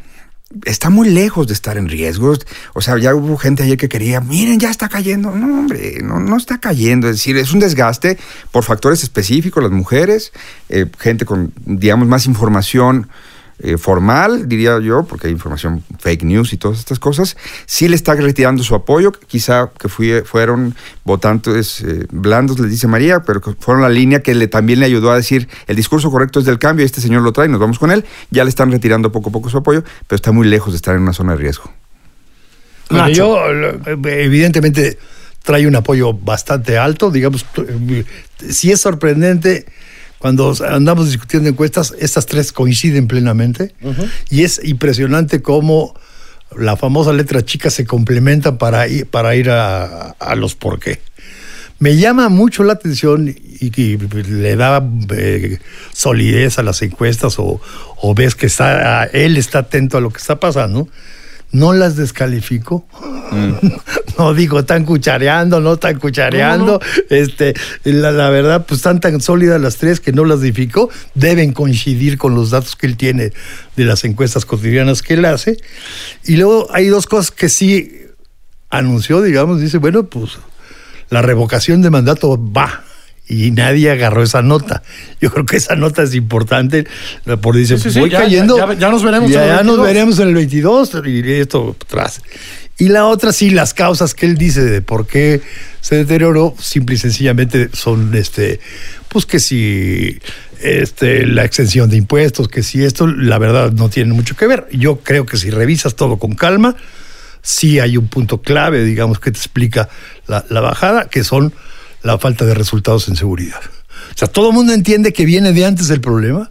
está 0.64 0.90
muy 0.90 1.10
lejos 1.10 1.46
de 1.46 1.54
estar 1.54 1.76
en 1.76 1.88
riesgos. 1.88 2.46
O 2.74 2.80
sea, 2.80 2.98
ya 2.98 3.14
hubo 3.14 3.36
gente 3.36 3.62
ayer 3.62 3.76
que 3.76 3.88
quería, 3.88 4.20
miren, 4.20 4.58
ya 4.58 4.70
está 4.70 4.88
cayendo. 4.88 5.30
No, 5.30 5.60
hombre, 5.60 5.98
no, 6.02 6.20
no 6.20 6.36
está 6.36 6.58
cayendo. 6.58 7.08
Es 7.08 7.16
decir, 7.16 7.36
es 7.36 7.52
un 7.52 7.60
desgaste 7.60 8.18
por 8.50 8.64
factores 8.64 9.02
específicos, 9.02 9.62
las 9.62 9.72
mujeres, 9.72 10.32
eh, 10.68 10.86
gente 10.98 11.24
con, 11.24 11.52
digamos, 11.64 12.08
más 12.08 12.26
información 12.26 13.08
eh, 13.60 13.78
formal, 13.78 14.48
diría 14.48 14.78
yo, 14.80 15.04
porque 15.04 15.28
hay 15.28 15.32
información 15.32 15.82
fake 16.00 16.24
news 16.24 16.52
y 16.52 16.56
todas 16.56 16.78
estas 16.78 16.98
cosas. 16.98 17.36
Sí 17.66 17.88
le 17.88 17.96
está 17.96 18.14
retirando 18.14 18.62
su 18.62 18.74
apoyo, 18.74 19.12
quizá 19.12 19.70
que 19.78 19.88
fui- 19.88 20.22
fueron 20.24 20.74
votantes 21.04 21.80
eh, 21.82 22.06
blandos, 22.10 22.58
le 22.58 22.68
dice 22.68 22.86
María, 22.88 23.20
pero 23.22 23.40
que 23.40 23.52
fueron 23.58 23.82
la 23.82 23.88
línea 23.88 24.22
que 24.22 24.34
le, 24.34 24.48
también 24.48 24.80
le 24.80 24.86
ayudó 24.86 25.10
a 25.12 25.16
decir, 25.16 25.48
el 25.66 25.76
discurso 25.76 26.10
correcto 26.10 26.40
es 26.40 26.44
del 26.46 26.58
cambio, 26.58 26.82
y 26.84 26.86
este 26.86 27.00
señor 27.00 27.22
lo 27.22 27.32
trae, 27.32 27.48
nos 27.48 27.60
vamos 27.60 27.78
con 27.78 27.90
él. 27.90 28.04
Ya 28.30 28.42
le 28.44 28.50
están 28.50 28.72
retirando 28.72 29.12
poco 29.12 29.28
a 29.28 29.32
poco 29.32 29.48
su 29.50 29.58
apoyo, 29.58 29.84
pero 30.06 30.16
está 30.16 30.32
muy 30.32 30.46
lejos 30.48 30.72
de 30.72 30.76
estar 30.76 30.96
en 30.96 31.02
una 31.02 31.12
zona 31.12 31.32
de 31.32 31.38
riesgo. 31.38 31.72
Bueno, 32.90 33.08
yo, 33.08 33.38
evidentemente, 34.04 34.98
trae 35.42 35.66
un 35.66 35.76
apoyo 35.76 36.12
bastante 36.12 36.76
alto. 36.76 37.10
Digamos, 37.10 37.46
sí 38.50 38.72
es 38.72 38.80
sorprendente 38.80 39.66
cuando 40.24 40.54
andamos 40.66 41.08
discutiendo 41.08 41.50
encuestas, 41.50 41.94
estas 41.98 42.24
tres 42.24 42.50
coinciden 42.50 43.08
plenamente. 43.08 43.74
Y 44.30 44.42
es 44.44 44.58
impresionante 44.64 45.42
cómo 45.42 45.92
la 46.56 46.78
famosa 46.78 47.12
letra 47.12 47.44
chica 47.44 47.68
se 47.68 47.84
complementa 47.84 48.56
para 48.56 48.88
ir, 48.88 49.04
para 49.04 49.36
ir 49.36 49.50
a, 49.50 50.12
a 50.12 50.34
los 50.34 50.54
por 50.54 50.80
qué. 50.80 50.98
Me 51.78 51.98
llama 51.98 52.30
mucho 52.30 52.64
la 52.64 52.72
atención 52.72 53.28
y, 53.28 53.70
y 53.78 53.98
le 53.98 54.56
da 54.56 54.82
eh, 55.14 55.58
solidez 55.92 56.58
a 56.58 56.62
las 56.62 56.80
encuestas 56.80 57.38
o, 57.38 57.60
o 58.00 58.14
ves 58.14 58.34
que 58.34 58.46
está, 58.46 59.04
él 59.04 59.36
está 59.36 59.58
atento 59.58 59.98
a 59.98 60.00
lo 60.00 60.08
que 60.08 60.20
está 60.20 60.40
pasando. 60.40 60.88
No 61.54 61.72
las 61.72 61.96
descalifico. 61.96 62.84
no 64.18 64.34
digo, 64.34 64.58
están 64.58 64.84
cuchareando, 64.84 65.60
no 65.60 65.74
están 65.74 65.98
cuchareando. 65.98 66.80
Este, 67.10 67.54
la, 67.84 68.10
la 68.10 68.28
verdad, 68.28 68.66
pues 68.66 68.78
están 68.78 69.00
tan 69.00 69.20
sólidas 69.20 69.60
las 69.60 69.76
tres 69.76 70.00
que 70.00 70.12
no 70.12 70.24
las 70.24 70.40
difico. 70.40 70.90
Deben 71.14 71.52
coincidir 71.52 72.18
con 72.18 72.34
los 72.34 72.50
datos 72.50 72.74
que 72.76 72.86
él 72.86 72.96
tiene 72.96 73.32
de 73.76 73.84
las 73.84 74.04
encuestas 74.04 74.44
cotidianas 74.44 75.00
que 75.00 75.14
él 75.14 75.24
hace. 75.24 75.56
Y 76.24 76.36
luego 76.36 76.66
hay 76.72 76.88
dos 76.88 77.06
cosas 77.06 77.30
que 77.30 77.48
sí 77.48 78.02
anunció, 78.70 79.22
digamos, 79.22 79.60
dice, 79.60 79.78
bueno, 79.78 80.04
pues 80.06 80.32
la 81.10 81.22
revocación 81.22 81.82
de 81.82 81.90
mandato 81.90 82.36
va. 82.52 82.84
Y 83.26 83.50
nadie 83.52 83.90
agarró 83.90 84.22
esa 84.22 84.42
nota. 84.42 84.82
Yo 85.20 85.30
creo 85.30 85.46
que 85.46 85.56
esa 85.56 85.76
nota 85.76 86.02
es 86.02 86.14
importante. 86.14 86.86
Porque 87.40 87.60
dice, 87.60 87.78
Sí, 87.78 87.98
voy 87.98 88.10
ya- 88.10 88.20
cayendo. 88.20 88.56
ya- 88.56 88.74
ya 88.74 88.90
nos 88.90 89.02
veremos 89.02 89.30
en 89.32 89.40
el 89.40 89.46
ya 89.46 89.62
nos 89.62 89.78
22. 89.78 89.86
veremos 89.86 90.18
en 90.18 90.28
el 90.28 90.34
22 90.34 90.92
y 91.06 91.32
esto 91.32 91.76
atrás. 91.86 92.20
Y 92.76 92.88
la 92.88 93.06
otra, 93.06 93.32
sí, 93.32 93.50
las 93.50 93.72
causas 93.72 94.14
que 94.14 94.26
él 94.26 94.36
dice 94.36 94.62
de 94.64 94.82
por 94.82 95.06
qué 95.06 95.40
se 95.80 95.96
deterioró, 95.96 96.54
simple 96.60 96.96
y 96.96 96.98
sencillamente 96.98 97.70
son, 97.72 98.14
este, 98.14 98.58
pues 99.08 99.26
que 99.26 99.38
si 99.38 100.18
este, 100.60 101.24
la 101.26 101.44
exención 101.44 101.88
de 101.88 101.96
impuestos, 101.96 102.48
que 102.48 102.62
si 102.62 102.82
esto, 102.84 103.06
la 103.06 103.38
verdad, 103.38 103.70
no 103.72 103.88
tiene 103.90 104.12
mucho 104.12 104.34
que 104.36 104.46
ver. 104.46 104.66
Yo 104.72 104.98
creo 105.00 105.24
que 105.24 105.36
si 105.36 105.50
revisas 105.50 105.94
todo 105.94 106.18
con 106.18 106.34
calma, 106.34 106.74
sí 107.42 107.78
hay 107.80 107.96
un 107.96 108.08
punto 108.08 108.40
clave, 108.42 108.82
digamos, 108.84 109.20
que 109.20 109.30
te 109.30 109.38
explica 109.38 109.88
la, 110.26 110.44
la 110.48 110.60
bajada, 110.60 111.08
que 111.08 111.22
son 111.22 111.52
la 112.04 112.18
falta 112.18 112.44
de 112.44 112.54
resultados 112.54 113.08
en 113.08 113.16
seguridad. 113.16 113.60
O 114.14 114.18
sea, 114.18 114.28
todo 114.28 114.50
el 114.50 114.54
mundo 114.54 114.72
entiende 114.72 115.12
que 115.12 115.24
viene 115.24 115.52
de 115.52 115.64
antes 115.64 115.90
el 115.90 116.00
problema, 116.00 116.50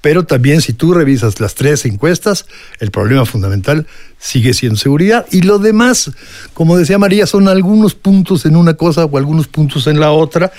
pero 0.00 0.24
también 0.24 0.60
si 0.60 0.74
tú 0.74 0.94
revisas 0.94 1.40
las 1.40 1.54
tres 1.54 1.84
encuestas, 1.84 2.46
el 2.78 2.92
problema 2.92 3.24
fundamental 3.24 3.86
sigue 4.18 4.54
siendo 4.54 4.78
seguridad. 4.78 5.26
Y 5.32 5.42
lo 5.42 5.58
demás, 5.58 6.12
como 6.54 6.76
decía 6.76 6.98
María, 6.98 7.26
son 7.26 7.48
algunos 7.48 7.94
puntos 7.94 8.44
en 8.44 8.54
una 8.54 8.74
cosa 8.74 9.06
o 9.06 9.18
algunos 9.18 9.48
puntos 9.48 9.86
en 9.88 9.98
la 9.98 10.12
otra. 10.12 10.52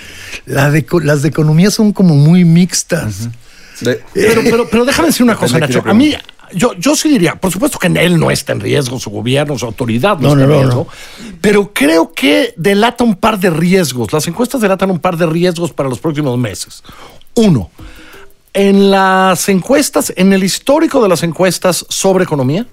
La 0.44 0.70
de, 0.70 0.84
las 1.02 1.22
de 1.22 1.28
economía 1.28 1.70
son 1.70 1.92
como 1.92 2.16
muy 2.16 2.44
mixtas. 2.44 3.30
Pero, 3.82 4.42
pero, 4.42 4.68
pero 4.68 4.84
déjame 4.84 5.08
decir 5.08 5.22
una 5.22 5.36
cosa, 5.36 5.58
Nacho. 5.58 5.82
A 5.86 5.94
mí, 5.94 6.14
yo, 6.52 6.74
yo 6.74 6.96
sí 6.96 7.08
diría, 7.08 7.36
por 7.36 7.50
supuesto 7.50 7.78
que 7.78 7.86
él 7.86 8.18
no 8.18 8.30
está 8.30 8.52
en 8.52 8.60
riesgo, 8.60 8.98
su 8.98 9.10
gobierno, 9.10 9.58
su 9.58 9.66
autoridad 9.66 10.18
no, 10.18 10.34
No, 10.34 10.42
está 10.42 10.46
no, 10.46 10.54
en 10.54 10.60
no, 10.60 10.62
riesgo. 10.62 10.88
Pero 11.40 11.72
creo 11.72 12.12
que 12.12 12.54
delata 12.56 13.04
un 13.04 13.16
par 13.16 13.38
de 13.38 13.50
riesgos. 13.50 14.12
Las 14.12 14.26
encuestas 14.26 14.60
delatan 14.60 14.90
un 14.90 14.98
par 14.98 15.16
de 15.16 15.26
riesgos 15.26 15.72
para 15.72 15.88
los 15.88 15.98
próximos 15.98 16.36
meses. 16.38 16.82
Uno, 17.34 17.70
en 18.52 18.90
las 18.90 19.48
encuestas, 19.48 20.12
en 20.16 20.32
el 20.32 20.42
histórico 20.42 21.02
de 21.02 21.08
las 21.08 21.22
encuestas 21.22 21.86
sobre 21.88 22.24
economía, 22.24 22.66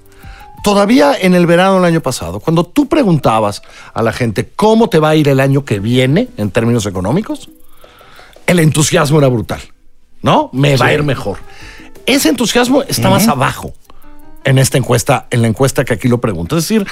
todavía 0.64 1.16
en 1.20 1.36
el 1.36 1.46
verano 1.46 1.76
del 1.76 1.86
año 1.86 2.02
pasado, 2.02 2.40
cuando 2.40 2.66
tú 2.66 2.88
preguntabas 2.88 3.62
a 3.94 4.02
la 4.02 4.12
gente 4.12 4.50
cómo 4.56 4.90
te 4.90 5.00
va 5.00 5.10
a 5.10 5.16
ir 5.16 5.30
el 5.30 5.40
año 5.40 5.66
que 5.66 5.80
viene 5.80 6.30
en 6.38 6.52
términos 6.52 6.86
económicos, 6.86 7.50
el 8.48 8.60
entusiasmo 8.60 9.20
era 9.20 9.28
brutal. 9.28 9.62
¿No? 10.24 10.50
Me 10.52 10.76
va 10.78 10.88
a 10.88 10.94
ir 10.94 11.04
mejor. 11.04 11.38
Ese 12.08 12.30
entusiasmo 12.30 12.82
está 12.84 13.10
más 13.12 13.28
abajo 13.28 13.74
en 14.44 14.58
esta 14.58 14.78
encuesta, 14.80 15.28
en 15.30 15.42
la 15.44 15.48
encuesta 15.50 15.86
que 15.86 15.94
aquí 15.94 16.08
lo 16.08 16.20
pregunto. 16.20 16.58
Es 16.58 16.64
decir, 16.64 16.88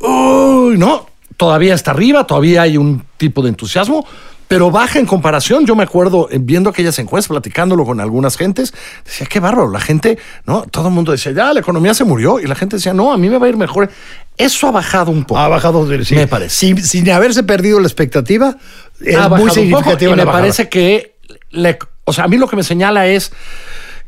uy, 0.00 0.78
no, 0.78 1.06
todavía 1.36 1.74
está 1.74 1.90
arriba, 1.90 2.26
todavía 2.26 2.62
hay 2.62 2.76
un 2.76 3.04
tipo 3.16 3.42
de 3.42 3.48
entusiasmo, 3.48 4.06
pero 4.48 4.70
baja 4.70 5.00
en 5.00 5.06
comparación. 5.06 5.66
Yo 5.66 5.74
me 5.74 5.82
acuerdo 5.82 6.28
eh, 6.30 6.38
viendo 6.40 6.70
aquellas 6.70 6.96
encuestas, 7.00 7.28
platicándolo 7.30 7.84
con 7.84 8.00
algunas 8.00 8.36
gentes, 8.36 8.72
decía, 9.04 9.26
qué 9.26 9.40
bárbaro, 9.40 9.68
la 9.70 9.80
gente, 9.80 10.18
¿no? 10.46 10.62
Todo 10.70 10.86
el 10.88 10.94
mundo 10.94 11.10
decía, 11.10 11.32
ya, 11.32 11.52
la 11.52 11.58
economía 11.58 11.92
se 11.94 12.04
murió, 12.04 12.38
y 12.38 12.44
la 12.46 12.54
gente 12.54 12.76
decía, 12.76 12.94
no, 12.94 13.12
a 13.12 13.18
mí 13.18 13.28
me 13.28 13.38
va 13.38 13.46
a 13.46 13.48
ir 13.48 13.56
mejor. 13.56 13.90
Eso 14.36 14.68
ha 14.68 14.70
bajado 14.70 15.10
un 15.10 15.24
poco. 15.24 15.40
Ha 15.40 15.48
bajado, 15.48 15.88
sí. 16.04 16.14
Me 16.14 16.28
parece. 16.28 16.54
Sin, 16.54 16.80
sin 16.84 17.10
haberse 17.10 17.42
perdido 17.42 17.80
la 17.80 17.88
expectativa, 17.88 18.56
es 19.00 19.16
ha 19.16 19.28
muy 19.28 19.50
significativa 19.50 20.12
y 20.12 20.16
me 20.16 20.24
bajada. 20.24 20.42
parece 20.44 20.68
que, 20.68 21.16
le- 21.50 21.78
o 22.04 22.12
sea, 22.12 22.24
a 22.24 22.28
mí 22.28 22.36
lo 22.36 22.46
que 22.46 22.54
me 22.54 22.62
señala 22.62 23.08
es 23.08 23.32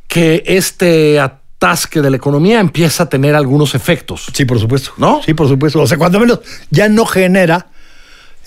que 0.08 0.42
este 0.46 1.20
atasque 1.20 2.00
de 2.00 2.10
la 2.10 2.16
economía 2.16 2.58
empieza 2.58 3.04
a 3.04 3.08
tener 3.08 3.36
algunos 3.36 3.74
efectos. 3.74 4.26
Sí, 4.32 4.44
por 4.44 4.58
supuesto. 4.58 4.92
¿No? 4.96 5.22
Sí, 5.24 5.34
por 5.34 5.46
supuesto. 5.48 5.80
O 5.80 5.86
sea, 5.86 5.98
cuando 5.98 6.18
menos 6.18 6.40
ya 6.70 6.88
no 6.88 7.06
genera 7.06 7.68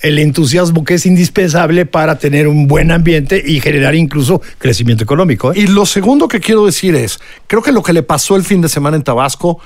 el 0.01 0.17
entusiasmo 0.19 0.83
que 0.83 0.95
es 0.95 1.05
indispensable 1.05 1.85
para 1.85 2.17
tener 2.17 2.47
un 2.47 2.67
buen 2.67 2.91
ambiente 2.91 3.41
y 3.45 3.59
generar 3.59 3.95
incluso 3.95 4.41
crecimiento 4.57 5.03
económico. 5.03 5.53
¿eh? 5.53 5.59
Y 5.59 5.67
lo 5.67 5.85
segundo 5.85 6.27
que 6.27 6.39
quiero 6.39 6.65
decir 6.65 6.95
es, 6.95 7.19
creo 7.47 7.61
que 7.61 7.71
lo 7.71 7.83
que 7.83 7.93
le 7.93 8.03
pasó 8.03 8.35
el 8.35 8.43
fin 8.43 8.61
de 8.61 8.69
semana 8.69 8.97
en 8.97 9.03
Tabasco, 9.03 9.59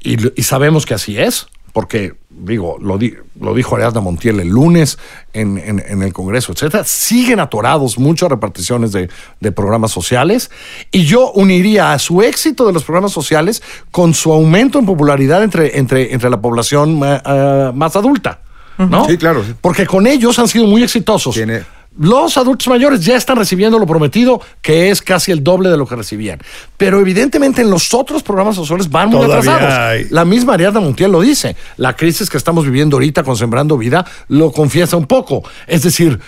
y, 0.00 0.16
sabemos 0.42 0.86
que 0.86 0.94
así 0.94 1.18
es, 1.18 1.48
porque 1.72 2.14
digo, 2.30 2.76
lo, 2.80 2.98
di- 2.98 3.14
lo 3.40 3.52
dijo 3.54 3.74
Ariadna 3.76 4.00
Montiel 4.00 4.38
el 4.40 4.48
lunes 4.48 4.98
en, 5.32 5.58
en- 5.58 5.82
en 5.86 6.02
el 6.02 6.12
Congreso, 6.12 6.52
etcétera, 6.52 6.84
siguen 6.84 7.40
atorados 7.40 7.98
muchas 7.98 8.28
reparticiones 8.28 8.92
de, 8.92 9.08
de 9.40 9.52
programas 9.52 9.90
sociales, 9.90 10.50
y 10.92 11.04
yo 11.04 11.32
uniría 11.32 11.92
a 11.92 11.98
su 11.98 12.22
éxito 12.22 12.66
de 12.66 12.72
los 12.72 12.84
programas 12.84 13.12
sociales 13.12 13.62
con 13.90 14.14
su 14.14 14.32
aumento 14.32 14.78
en 14.78 14.86
popularidad 14.86 15.42
entre, 15.42 15.78
entre, 15.78 16.12
entre 16.14 16.30
la 16.30 16.40
población 16.40 17.00
ah, 17.02 17.72
más 17.74 17.96
adulta. 17.96 18.40
¿no? 18.78 19.06
Sí, 19.06 19.16
claro, 19.18 19.42
sí. 19.44 19.54
Porque 19.60 19.86
con 19.86 20.06
ellos 20.06 20.38
han 20.38 20.46
sido 20.46 20.66
muy 20.66 20.84
exitosos. 20.84 21.34
Tiene- 21.34 21.62
Los 21.98 22.36
adultos 22.38 22.68
mayores 22.68 23.04
ya 23.04 23.16
están 23.16 23.36
recibiendo 23.36 23.78
lo 23.78 23.86
prometido, 23.86 24.40
que 24.62 24.90
es 24.90 25.02
casi 25.02 25.32
el 25.32 25.42
doble 25.42 25.68
de 25.68 25.76
lo 25.76 25.86
que 25.86 25.96
recibían. 25.96 26.38
Pero 26.76 27.00
evidentemente 27.00 27.60
en 27.62 27.70
los 27.70 27.92
otros 27.92 28.22
programas 28.22 28.54
sociales 28.54 28.88
van 28.88 29.08
muy 29.08 29.20
Todavía 29.26 29.52
atrasados. 29.56 29.78
hay- 29.78 30.06
La 30.10 30.24
misma 30.24 30.54
Ariadna 30.54 30.78
Montiel 30.80 31.10
lo 31.10 31.20
dice. 31.20 31.56
La 31.76 31.96
crisis 31.96 32.30
que 32.30 32.36
estamos 32.36 32.64
viviendo 32.64 32.96
ahorita 32.96 33.24
con 33.24 33.36
Sembrando 33.36 33.76
Vida 33.76 34.04
lo 34.28 34.52
confiesa 34.52 34.96
un 34.96 35.06
poco. 35.06 35.42
Es 35.66 35.82
decir, 35.82 36.20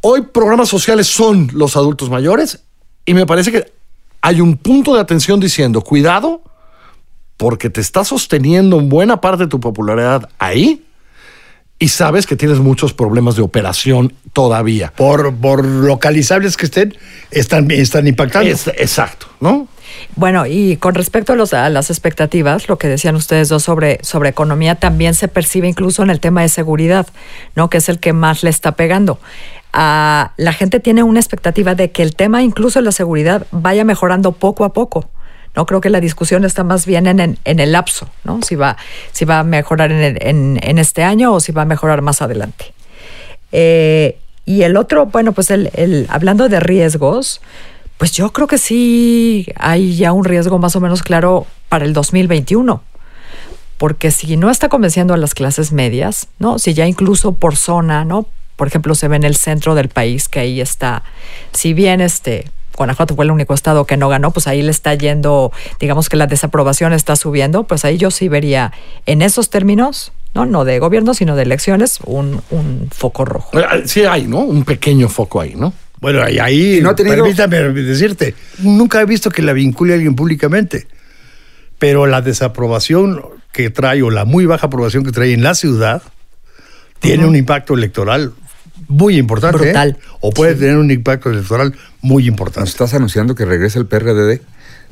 hoy 0.00 0.22
programas 0.32 0.68
sociales 0.68 1.08
son 1.08 1.50
los 1.52 1.76
adultos 1.76 2.08
mayores 2.08 2.62
y 3.04 3.14
me 3.14 3.26
parece 3.26 3.50
que 3.50 3.72
hay 4.20 4.40
un 4.40 4.56
punto 4.56 4.94
de 4.94 5.00
atención 5.00 5.40
diciendo, 5.40 5.80
cuidado, 5.80 6.42
porque 7.36 7.70
te 7.70 7.80
está 7.80 8.04
sosteniendo 8.04 8.78
en 8.78 8.88
buena 8.88 9.20
parte 9.20 9.44
de 9.44 9.48
tu 9.48 9.60
popularidad 9.60 10.28
ahí 10.38 10.84
y 11.78 11.88
sabes 11.88 12.26
que 12.26 12.36
tienes 12.36 12.58
muchos 12.58 12.92
problemas 12.92 13.36
de 13.36 13.42
operación 13.42 14.12
todavía. 14.32 14.92
Por, 14.96 15.34
por 15.36 15.64
localizables 15.64 16.56
que 16.56 16.66
estén, 16.66 16.94
están, 17.30 17.70
están 17.70 18.06
impactando. 18.06 18.50
Es- 18.50 18.66
exacto, 18.68 19.26
¿no? 19.40 19.68
Bueno, 20.16 20.46
y 20.46 20.76
con 20.76 20.94
respecto 20.94 21.32
a, 21.32 21.36
los, 21.36 21.54
a 21.54 21.68
las 21.70 21.90
expectativas, 21.90 22.68
lo 22.68 22.78
que 22.78 22.88
decían 22.88 23.16
ustedes 23.16 23.48
dos 23.48 23.62
sobre, 23.62 23.98
sobre 24.02 24.28
economía, 24.28 24.74
también 24.74 25.14
se 25.14 25.28
percibe 25.28 25.66
incluso 25.68 26.02
en 26.02 26.10
el 26.10 26.20
tema 26.20 26.42
de 26.42 26.48
seguridad, 26.48 27.06
¿no? 27.56 27.68
Que 27.70 27.78
es 27.78 27.88
el 27.88 27.98
que 27.98 28.12
más 28.12 28.42
le 28.42 28.50
está 28.50 28.72
pegando. 28.72 29.18
Ah, 29.72 30.32
la 30.36 30.52
gente 30.52 30.80
tiene 30.80 31.02
una 31.02 31.20
expectativa 31.20 31.74
de 31.74 31.90
que 31.90 32.02
el 32.02 32.14
tema, 32.14 32.42
incluso 32.42 32.78
de 32.78 32.84
la 32.84 32.92
seguridad, 32.92 33.46
vaya 33.50 33.84
mejorando 33.84 34.32
poco 34.32 34.64
a 34.64 34.72
poco. 34.72 35.08
No 35.56 35.66
creo 35.66 35.80
que 35.80 35.90
la 35.90 36.00
discusión 36.00 36.44
está 36.44 36.62
más 36.64 36.86
bien 36.86 37.06
en, 37.06 37.38
en, 37.44 37.60
el 37.60 37.72
lapso, 37.72 38.08
¿no? 38.24 38.40
Si 38.42 38.54
va, 38.54 38.76
si 39.12 39.24
va 39.24 39.40
a 39.40 39.44
mejorar 39.44 39.90
en, 39.92 40.58
en 40.62 40.78
este 40.78 41.02
año 41.02 41.32
o 41.32 41.40
si 41.40 41.52
va 41.52 41.62
a 41.62 41.64
mejorar 41.64 42.00
más 42.02 42.22
adelante. 42.22 42.72
Eh, 43.52 44.18
y 44.44 44.62
el 44.62 44.76
otro, 44.76 45.06
bueno, 45.06 45.32
pues 45.32 45.50
el, 45.50 45.70
el- 45.74 46.06
hablando 46.10 46.48
de 46.48 46.60
riesgos, 46.60 47.40
pues 47.98 48.12
yo 48.12 48.32
creo 48.32 48.46
que 48.46 48.58
sí 48.58 49.46
hay 49.56 49.96
ya 49.96 50.12
un 50.12 50.24
riesgo 50.24 50.58
más 50.58 50.76
o 50.76 50.80
menos 50.80 51.02
claro 51.02 51.46
para 51.68 51.84
el 51.84 51.92
2021. 51.92 52.82
Porque 53.76 54.10
si 54.10 54.36
no 54.36 54.50
está 54.50 54.68
convenciendo 54.68 55.14
a 55.14 55.16
las 55.16 55.34
clases 55.34 55.72
medias, 55.72 56.28
¿no? 56.38 56.58
Si 56.58 56.74
ya 56.74 56.86
incluso 56.86 57.32
por 57.32 57.56
zona, 57.56 58.04
¿no? 58.04 58.26
Por 58.56 58.66
ejemplo, 58.66 58.94
se 58.96 59.06
ve 59.06 59.16
en 59.16 59.22
el 59.24 59.36
centro 59.36 59.74
del 59.76 59.88
país 59.88 60.28
que 60.28 60.40
ahí 60.40 60.60
está, 60.60 61.04
si 61.52 61.74
bien 61.74 62.00
este 62.00 62.50
Guanajuato 62.78 63.14
fue 63.14 63.24
el 63.26 63.30
único 63.30 63.52
estado 63.54 63.84
que 63.84 63.96
no 63.96 64.08
ganó, 64.08 64.30
pues 64.30 64.46
ahí 64.46 64.62
le 64.62 64.70
está 64.70 64.94
yendo, 64.94 65.52
digamos 65.80 66.08
que 66.08 66.16
la 66.16 66.26
desaprobación 66.26 66.92
está 66.92 67.16
subiendo, 67.16 67.64
pues 67.64 67.84
ahí 67.84 67.98
yo 67.98 68.10
sí 68.10 68.28
vería 68.28 68.72
en 69.06 69.20
esos 69.22 69.50
términos, 69.50 70.12
no, 70.34 70.46
no 70.46 70.64
de 70.64 70.78
gobierno, 70.78 71.12
sino 71.14 71.36
de 71.36 71.42
elecciones, 71.42 71.98
un, 72.04 72.40
un 72.50 72.88
foco 72.90 73.24
rojo. 73.24 73.58
Eh, 73.58 73.82
Sí 73.86 74.04
hay, 74.04 74.24
¿no? 74.26 74.38
Un 74.40 74.64
pequeño 74.64 75.08
foco 75.08 75.40
ahí, 75.40 75.54
¿no? 75.56 75.72
Bueno, 76.00 76.22
ahí, 76.22 76.76
Y 76.78 76.80
no 76.80 76.90
ha 76.90 76.94
tenido- 76.94 77.16
permítame 77.16 77.58
decirte, 77.82 78.34
nunca 78.60 79.00
he 79.00 79.04
visto 79.04 79.30
que 79.30 79.42
la 79.42 79.52
vincule 79.52 79.92
a 79.92 79.96
alguien 79.96 80.14
públicamente, 80.14 80.86
pero 81.78 82.06
la 82.06 82.20
desaprobación 82.22 83.20
que 83.52 83.70
trae 83.70 84.02
o 84.02 84.10
la 84.10 84.24
muy 84.24 84.46
baja 84.46 84.66
aprobación 84.68 85.04
que 85.04 85.10
trae 85.12 85.32
en 85.32 85.42
la 85.42 85.54
ciudad 85.54 86.02
tiene 87.00 87.26
un 87.26 87.34
impacto 87.36 87.74
electoral 87.74 88.32
muy 88.86 89.16
importante. 89.18 89.58
¿eh? 89.58 89.66
Brutal. 89.72 89.96
O 90.20 90.30
puede 90.30 90.54
tener 90.54 90.76
un 90.76 90.90
impacto 90.90 91.30
electoral 91.30 91.74
muy 92.00 92.22
¿Nos 92.24 92.28
importante. 92.28 92.70
estás 92.70 92.94
anunciando 92.94 93.34
que 93.34 93.44
regresa 93.44 93.78
el 93.78 93.86
PRD? 93.86 94.40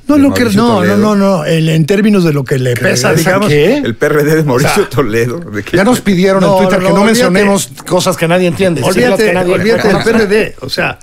No, 0.08 0.16
no, 0.18 0.32
que, 0.32 0.44
no, 0.44 0.84
no, 0.84 0.96
no, 0.96 1.16
no, 1.16 1.44
en, 1.44 1.68
en 1.68 1.84
términos 1.84 2.22
de 2.22 2.32
lo 2.32 2.44
que 2.44 2.60
le 2.60 2.74
pesa, 2.76 3.12
digamos. 3.12 3.48
qué? 3.48 3.78
El 3.78 3.96
PRD 3.96 4.36
de 4.36 4.44
Mauricio 4.44 4.70
O 4.70 4.74
sea, 4.76 4.88
Toledo. 4.88 5.40
¿de 5.40 5.64
qué? 5.64 5.76
Ya 5.76 5.82
nos 5.82 6.00
pidieron 6.00 6.40
No, 6.42 6.58
en 6.58 6.62
Twitter 6.68 6.80
no, 6.82 6.88
que 6.90 6.94
no 6.94 7.00
olvídate. 7.00 7.24
mencionemos 7.24 7.70
cosas 7.86 8.16
que 8.16 8.28
nadie 8.28 8.46
entiende. 8.46 8.82
Olvídate, 8.84 9.26
que 9.26 9.32
nadie 9.32 9.54
olvídate 9.54 9.88
del. 9.88 9.96
PRD. 10.04 10.54
O 10.60 10.68
sea, 10.68 11.00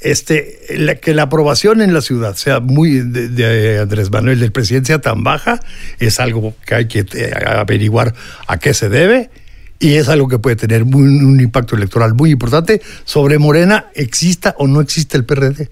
este, 0.00 0.60
la- 0.76 0.94
que 0.96 1.14
la 1.14 1.22
aprobación 1.24 1.80
en 1.80 1.92
la 1.94 2.00
ciudad 2.00 2.36
sea 2.36 2.60
muy 2.60 3.00
de, 3.00 3.28
de 3.28 3.78
Andrés 3.80 4.10
Manuel 4.12 4.38
del 4.38 4.52
presidente 4.52 4.88
sea 4.88 5.00
tan 5.00 5.24
baja 5.24 5.58
es 5.98 6.20
algo 6.20 6.54
que 6.64 6.74
hay 6.76 6.86
que 6.86 7.00
eh, 7.14 7.32
averiguar 7.46 8.14
a 8.46 8.58
qué 8.58 8.72
se 8.74 8.88
debe 8.88 9.30
y 9.84 9.96
es 9.96 10.08
algo 10.08 10.28
que 10.28 10.38
puede 10.38 10.56
tener 10.56 10.82
un 10.82 11.38
impacto 11.38 11.76
electoral 11.76 12.14
muy 12.14 12.30
importante 12.30 12.80
sobre 13.04 13.38
Morena, 13.38 13.90
exista 13.94 14.54
o 14.58 14.66
no 14.66 14.80
existe 14.80 15.18
el 15.18 15.26
PRD. 15.26 15.68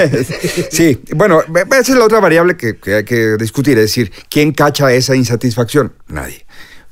sí, 0.70 1.00
bueno, 1.16 1.40
esa 1.70 1.80
es 1.80 1.98
la 1.98 2.04
otra 2.04 2.20
variable 2.20 2.58
que, 2.58 2.76
que 2.76 2.96
hay 2.96 3.04
que 3.04 3.38
discutir, 3.38 3.78
es 3.78 3.84
decir, 3.84 4.12
¿quién 4.28 4.52
cacha 4.52 4.92
esa 4.92 5.16
insatisfacción? 5.16 5.94
Nadie. 6.08 6.44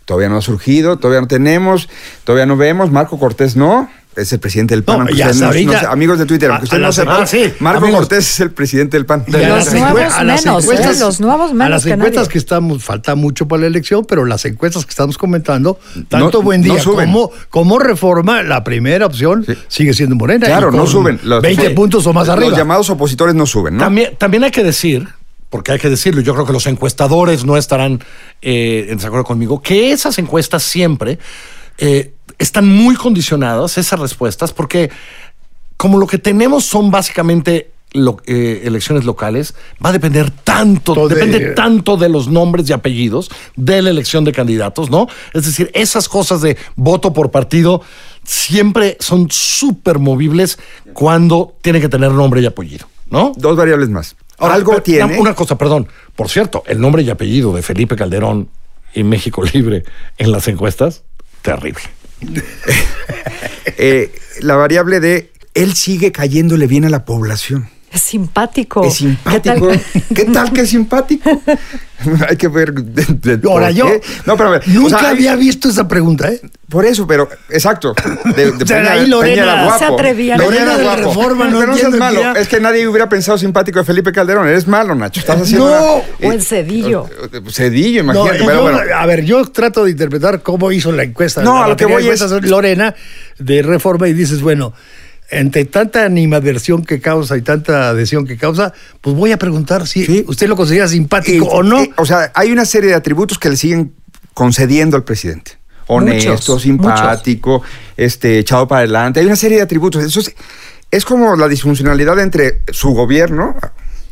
Todavía 0.06 0.30
no 0.30 0.38
ha 0.38 0.42
surgido, 0.42 0.96
todavía 0.96 1.20
no 1.20 1.28
tenemos, 1.28 1.90
todavía 2.24 2.46
no 2.46 2.56
vemos, 2.56 2.90
Marco 2.90 3.18
Cortés 3.18 3.54
no, 3.54 3.90
es 4.16 4.32
el 4.32 4.40
presidente 4.40 4.74
del 4.74 4.82
PAN. 4.84 4.96
No, 4.96 5.00
aunque 5.02 5.12
y 5.14 5.16
ustedes 5.16 5.30
hasta 5.36 5.44
no- 5.46 5.52
no 5.52 5.56
ahorita- 5.58 5.80
se- 5.80 5.86
amigos 5.86 6.18
de 6.18 6.26
Twitter, 6.26 6.50
a- 6.50 6.54
aunque 6.54 6.64
ustedes 6.64 6.78
a 6.78 6.80
no 6.82 6.86
las- 6.88 6.94
sepan, 6.96 7.22
ah, 7.22 7.26
sí, 7.26 7.52
Marco 7.60 7.78
amigos. 7.84 8.00
Cortés 8.00 8.30
es 8.30 8.40
el 8.40 8.50
presidente 8.50 8.96
del 8.96 9.06
PAN. 9.06 9.24
Y 9.26 9.34
a 9.36 9.48
Los 9.48 9.64
las 9.66 9.74
nuevos 9.74 10.00
a 10.14 10.24
las 10.24 10.44
menos, 10.44 10.64
¿eh? 10.68 10.98
Los 10.98 11.20
nuevos 11.20 11.50
A 11.50 11.54
menos 11.54 11.70
las 11.70 11.84
que 11.84 11.90
encuestas 11.90 12.28
que 12.28 12.38
estamos, 12.38 12.82
falta 12.82 13.14
mucho 13.14 13.46
para 13.46 13.62
la 13.62 13.66
elección, 13.68 14.04
pero 14.04 14.24
las 14.24 14.44
encuestas 14.44 14.84
que 14.84 14.90
estamos 14.90 15.18
comentando, 15.18 15.78
tanto 16.08 16.38
No- 16.38 16.42
Buen 16.42 16.62
Día 16.62 16.82
como, 16.82 17.30
como 17.50 17.78
Reforma, 17.78 18.42
la 18.42 18.64
primera 18.64 19.06
opción 19.06 19.44
Sí. 19.46 19.54
sigue 19.68 19.94
siendo 19.94 20.16
Morena. 20.16 20.46
Claro, 20.46 20.70
no 20.72 20.86
suben. 20.86 21.20
Los- 21.22 21.42
20 21.42 21.68
sí. 21.68 21.74
puntos 21.74 22.06
o 22.06 22.12
más 22.12 22.28
arriba. 22.28 22.48
Los 22.50 22.58
llamados 22.58 22.88
opositores 22.90 23.34
no 23.34 23.46
suben, 23.46 23.74
¿no? 23.76 23.80
También, 23.84 24.16
también 24.16 24.44
hay 24.44 24.50
que 24.50 24.64
decir, 24.64 25.08
porque 25.50 25.72
hay 25.72 25.78
que 25.78 25.88
decirlo, 25.90 26.20
yo 26.22 26.34
creo 26.34 26.46
que 26.46 26.52
los 26.52 26.66
encuestadores 26.66 27.44
no 27.44 27.56
estarán 27.56 28.00
eh, 28.42 28.86
en 28.90 28.96
desacuerdo 28.96 29.24
conmigo, 29.24 29.62
que 29.62 29.92
esas 29.92 30.18
encuestas 30.18 30.62
siempre 30.62 31.18
eh, 31.78 32.14
están 32.38 32.68
muy 32.68 32.94
condicionadas, 32.96 33.78
esas 33.78 33.98
respuestas, 34.00 34.52
porque 34.52 34.90
como 35.76 35.98
lo 35.98 36.06
que 36.06 36.18
tenemos 36.18 36.64
son 36.64 36.90
básicamente 36.90 37.70
lo- 37.92 38.18
eh, 38.26 38.62
elecciones 38.64 39.04
locales, 39.04 39.54
va 39.84 39.88
a 39.90 39.92
depender 39.92 40.30
tanto, 40.30 40.92
Todo 40.94 41.08
de- 41.08 41.14
depende 41.14 41.40
tanto 41.54 41.96
de 41.96 42.08
los 42.10 42.28
nombres 42.28 42.68
y 42.68 42.72
apellidos 42.72 43.30
de 43.56 43.80
la 43.80 43.90
elección 43.90 44.24
de 44.24 44.32
candidatos, 44.32 44.90
¿no? 44.90 45.06
Es 45.32 45.46
decir, 45.46 45.70
esas 45.72 46.08
cosas 46.08 46.42
de 46.42 46.56
voto 46.74 47.12
por 47.14 47.30
partido 47.30 47.80
siempre 48.24 48.96
son 49.00 49.28
súper 49.30 49.98
movibles 49.98 50.58
cuando 50.92 51.54
tiene 51.62 51.80
que 51.80 51.88
tener 51.88 52.10
nombre 52.12 52.40
y 52.42 52.46
apellido, 52.46 52.86
¿no? 53.08 53.32
Dos 53.36 53.56
variables 53.56 53.88
más. 53.88 54.16
Ahora, 54.38 54.54
Algo 54.54 54.72
pero, 54.72 54.82
tiene. 54.82 55.04
Una, 55.04 55.18
una 55.20 55.34
cosa, 55.34 55.56
perdón. 55.56 55.88
Por 56.14 56.28
cierto, 56.28 56.62
el 56.66 56.80
nombre 56.80 57.02
y 57.02 57.08
apellido 57.08 57.54
de 57.54 57.62
Felipe 57.62 57.96
Calderón 57.96 58.48
y 58.94 59.04
México 59.04 59.42
Libre 59.54 59.84
en 60.18 60.32
las 60.32 60.48
encuestas, 60.48 61.02
terrible. 61.40 61.80
Eh, 63.78 64.12
la 64.40 64.56
variable 64.56 65.00
de 65.00 65.32
él 65.54 65.74
sigue 65.74 66.12
cayéndole 66.12 66.66
bien 66.66 66.84
a 66.84 66.90
la 66.90 67.04
población. 67.04 67.68
Es 67.96 68.02
simpático. 68.02 68.84
Es 68.84 68.94
simpático. 68.96 69.68
¿Qué 69.68 69.80
tal? 69.80 70.14
¿Qué 70.14 70.24
tal 70.26 70.52
que 70.52 70.60
es 70.60 70.68
simpático? 70.68 71.42
Hay 72.28 72.36
que 72.36 72.46
ver. 72.48 72.74
de- 72.74 73.36
de- 73.36 73.48
Ahora 73.48 73.70
yo. 73.70 73.86
No, 74.26 74.36
pero 74.36 74.50
a 74.50 74.52
ver, 74.52 74.62
o 74.68 74.70
nunca 74.70 74.98
sea, 75.00 75.08
había 75.10 75.34
visto 75.34 75.70
esa 75.70 75.88
pregunta, 75.88 76.28
¿eh? 76.30 76.42
Por 76.68 76.84
eso, 76.84 77.06
pero 77.06 77.26
exacto. 77.48 77.94
De, 78.36 78.52
de 78.52 78.64
O 78.64 78.66
sea, 78.66 78.82
Peña- 78.82 78.92
ahí 78.92 79.06
Lorena 79.06 79.34
Peña 79.34 79.42
era 79.54 79.64
guapo. 79.64 79.78
se 79.78 79.84
atrevía. 79.86 80.36
Lorena 80.36 80.64
Lorena 80.66 80.76
de 80.78 80.84
la 80.84 80.94
guapo. 80.96 81.08
Reforma, 81.20 81.44
no 81.48 81.58
pero 81.58 81.72
no 81.72 81.78
seas 81.78 81.92
malo. 81.94 82.16
que 82.18 82.22
ya- 82.22 82.32
Es 82.34 82.48
que 82.48 82.60
nadie 82.60 82.86
hubiera 82.86 83.08
pensado 83.08 83.38
simpático 83.38 83.78
de 83.78 83.86
Felipe 83.86 84.12
Calderón. 84.12 84.46
Eres 84.46 84.66
malo, 84.66 84.94
Nacho. 84.94 85.20
Estás 85.20 85.40
haciendo. 85.40 85.70
No. 85.70 85.94
una- 86.20 86.28
O 86.28 86.32
el 86.32 86.42
Cedillo. 86.42 87.06
Cedillo, 87.50 88.02
No, 88.02 88.12
imagínate. 88.12 88.38
yo- 88.40 88.46
pero 88.46 88.60
bueno. 88.62 88.78
A 88.94 89.06
ver, 89.06 89.24
yo 89.24 89.42
trato 89.46 89.84
de 89.84 89.92
interpretar 89.92 90.42
cómo 90.42 90.70
hizo 90.72 90.92
la 90.92 91.04
encuesta. 91.04 91.42
No, 91.42 91.54
la 91.60 91.64
a 91.64 91.68
lo 91.68 91.76
que 91.78 91.86
voy 91.86 92.06
es- 92.08 92.20
Lorena 92.42 92.94
de 93.38 93.62
Reforma 93.62 94.06
y 94.06 94.12
dices, 94.12 94.42
bueno, 94.42 94.74
entre 95.30 95.64
tanta 95.64 96.04
animadversión 96.04 96.84
que 96.84 97.00
causa 97.00 97.36
y 97.36 97.42
tanta 97.42 97.88
adhesión 97.90 98.26
que 98.26 98.36
causa, 98.36 98.72
pues 99.00 99.16
voy 99.16 99.32
a 99.32 99.38
preguntar 99.38 99.86
si 99.86 100.04
Sí. 100.06 100.24
usted 100.28 100.48
lo 100.48 100.56
considera 100.56 100.86
simpático 100.88 101.46
o 101.46 101.62
no. 101.62 101.80
eh, 101.82 101.90
o 101.96 102.06
sea, 102.06 102.30
hay 102.34 102.52
una 102.52 102.64
serie 102.64 102.90
de 102.90 102.94
atributos 102.96 103.38
que 103.38 103.50
le 103.50 103.56
siguen 103.56 103.92
concediendo 104.34 104.96
al 104.96 105.04
presidente. 105.04 105.52
Honesto, 105.88 106.30
Muchos, 106.32 106.62
simpático, 106.62 107.62
este, 107.96 108.38
echado 108.40 108.66
para 108.66 108.80
adelante. 108.80 109.20
Hay 109.20 109.26
una 109.26 109.36
serie 109.36 109.56
de 109.58 109.62
atributos. 109.62 110.02
Eso 110.04 110.20
es, 110.20 110.34
es 110.90 111.04
como 111.04 111.36
la 111.36 111.46
disfuncionalidad 111.48 112.18
entre 112.20 112.60
su 112.72 112.90
gobierno. 112.90 113.54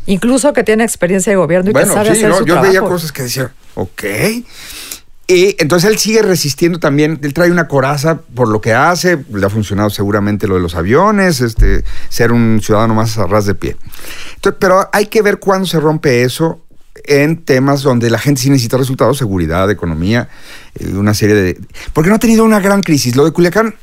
Incluso 0.06 0.52
que 0.52 0.62
tiene 0.64 0.84
experiencia 0.84 1.30
de 1.32 1.36
gobierno 1.36 1.70
y 1.70 1.74
que 1.74 1.86
sabe 1.86 2.10
sí, 2.10 2.18
hacer 2.18 2.28
¿no? 2.28 2.38
su 2.38 2.44
yo 2.44 2.54
trabajo. 2.54 2.68
veía 2.68 2.80
cosas 2.82 3.10
que 3.10 3.22
decía, 3.24 3.52
ok. 3.74 4.02
Y 5.26 5.56
entonces 5.58 5.90
él 5.90 5.98
sigue 5.98 6.20
resistiendo 6.22 6.78
también. 6.78 7.18
Él 7.22 7.32
trae 7.32 7.50
una 7.50 7.66
coraza 7.66 8.20
por 8.20 8.48
lo 8.48 8.60
que 8.60 8.74
hace. 8.74 9.24
Le 9.32 9.46
ha 9.46 9.50
funcionado 9.50 9.88
seguramente 9.88 10.46
lo 10.46 10.56
de 10.56 10.60
los 10.60 10.74
aviones, 10.74 11.40
este, 11.40 11.82
ser 12.10 12.32
un 12.32 12.60
ciudadano 12.62 12.94
más 12.94 13.16
a 13.16 13.26
ras 13.26 13.46
de 13.46 13.54
pie. 13.54 13.76
Entonces, 14.34 14.58
pero 14.60 14.88
hay 14.92 15.06
que 15.06 15.22
ver 15.22 15.38
cuándo 15.38 15.66
se 15.66 15.80
rompe 15.80 16.22
eso 16.24 16.60
en 17.04 17.44
temas 17.44 17.82
donde 17.82 18.10
la 18.10 18.18
gente 18.18 18.42
sí 18.42 18.50
necesita 18.50 18.76
resultados, 18.76 19.18
seguridad, 19.18 19.70
economía, 19.70 20.28
eh, 20.74 20.88
una 20.88 21.14
serie 21.14 21.34
de... 21.34 21.60
Porque 21.92 22.10
no 22.10 22.16
ha 22.16 22.20
tenido 22.20 22.44
una 22.44 22.60
gran 22.60 22.82
crisis. 22.82 23.16
Lo 23.16 23.24
de 23.24 23.32
Culiacán 23.32 23.74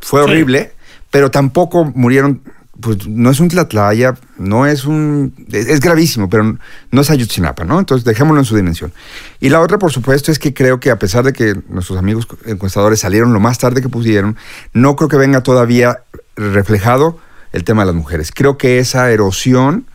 fue 0.00 0.20
horrible, 0.20 0.72
pero 1.10 1.30
tampoco 1.30 1.84
murieron... 1.84 2.42
Pues 2.80 3.06
no 3.06 3.30
es 3.30 3.38
un 3.38 3.48
Tlatlaya, 3.48 4.14
no 4.38 4.66
es 4.66 4.86
un... 4.86 5.34
Es, 5.52 5.66
es 5.68 5.80
gravísimo, 5.80 6.30
pero 6.30 6.56
no 6.90 7.00
es 7.02 7.10
Ayotzinapa, 7.10 7.64
¿no? 7.64 7.78
Entonces 7.78 8.02
dejémoslo 8.04 8.40
en 8.40 8.46
su 8.46 8.56
dimensión. 8.56 8.92
Y 9.40 9.50
la 9.50 9.60
otra, 9.60 9.78
por 9.78 9.92
supuesto, 9.92 10.32
es 10.32 10.38
que 10.38 10.54
creo 10.54 10.80
que 10.80 10.90
a 10.90 10.98
pesar 10.98 11.22
de 11.24 11.34
que 11.34 11.54
nuestros 11.68 11.98
amigos 11.98 12.26
encuestadores 12.46 13.00
salieron 13.00 13.34
lo 13.34 13.40
más 13.40 13.58
tarde 13.58 13.82
que 13.82 13.90
pudieron, 13.90 14.38
no 14.72 14.96
creo 14.96 15.08
que 15.10 15.18
venga 15.18 15.42
todavía 15.42 16.00
reflejado 16.34 17.18
el 17.52 17.62
tema 17.64 17.82
de 17.82 17.86
las 17.86 17.94
mujeres. 17.94 18.32
Creo 18.34 18.56
que 18.56 18.78
esa 18.78 19.10
erosión 19.10 19.86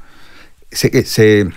se, 0.71 1.03
se- 1.03 1.49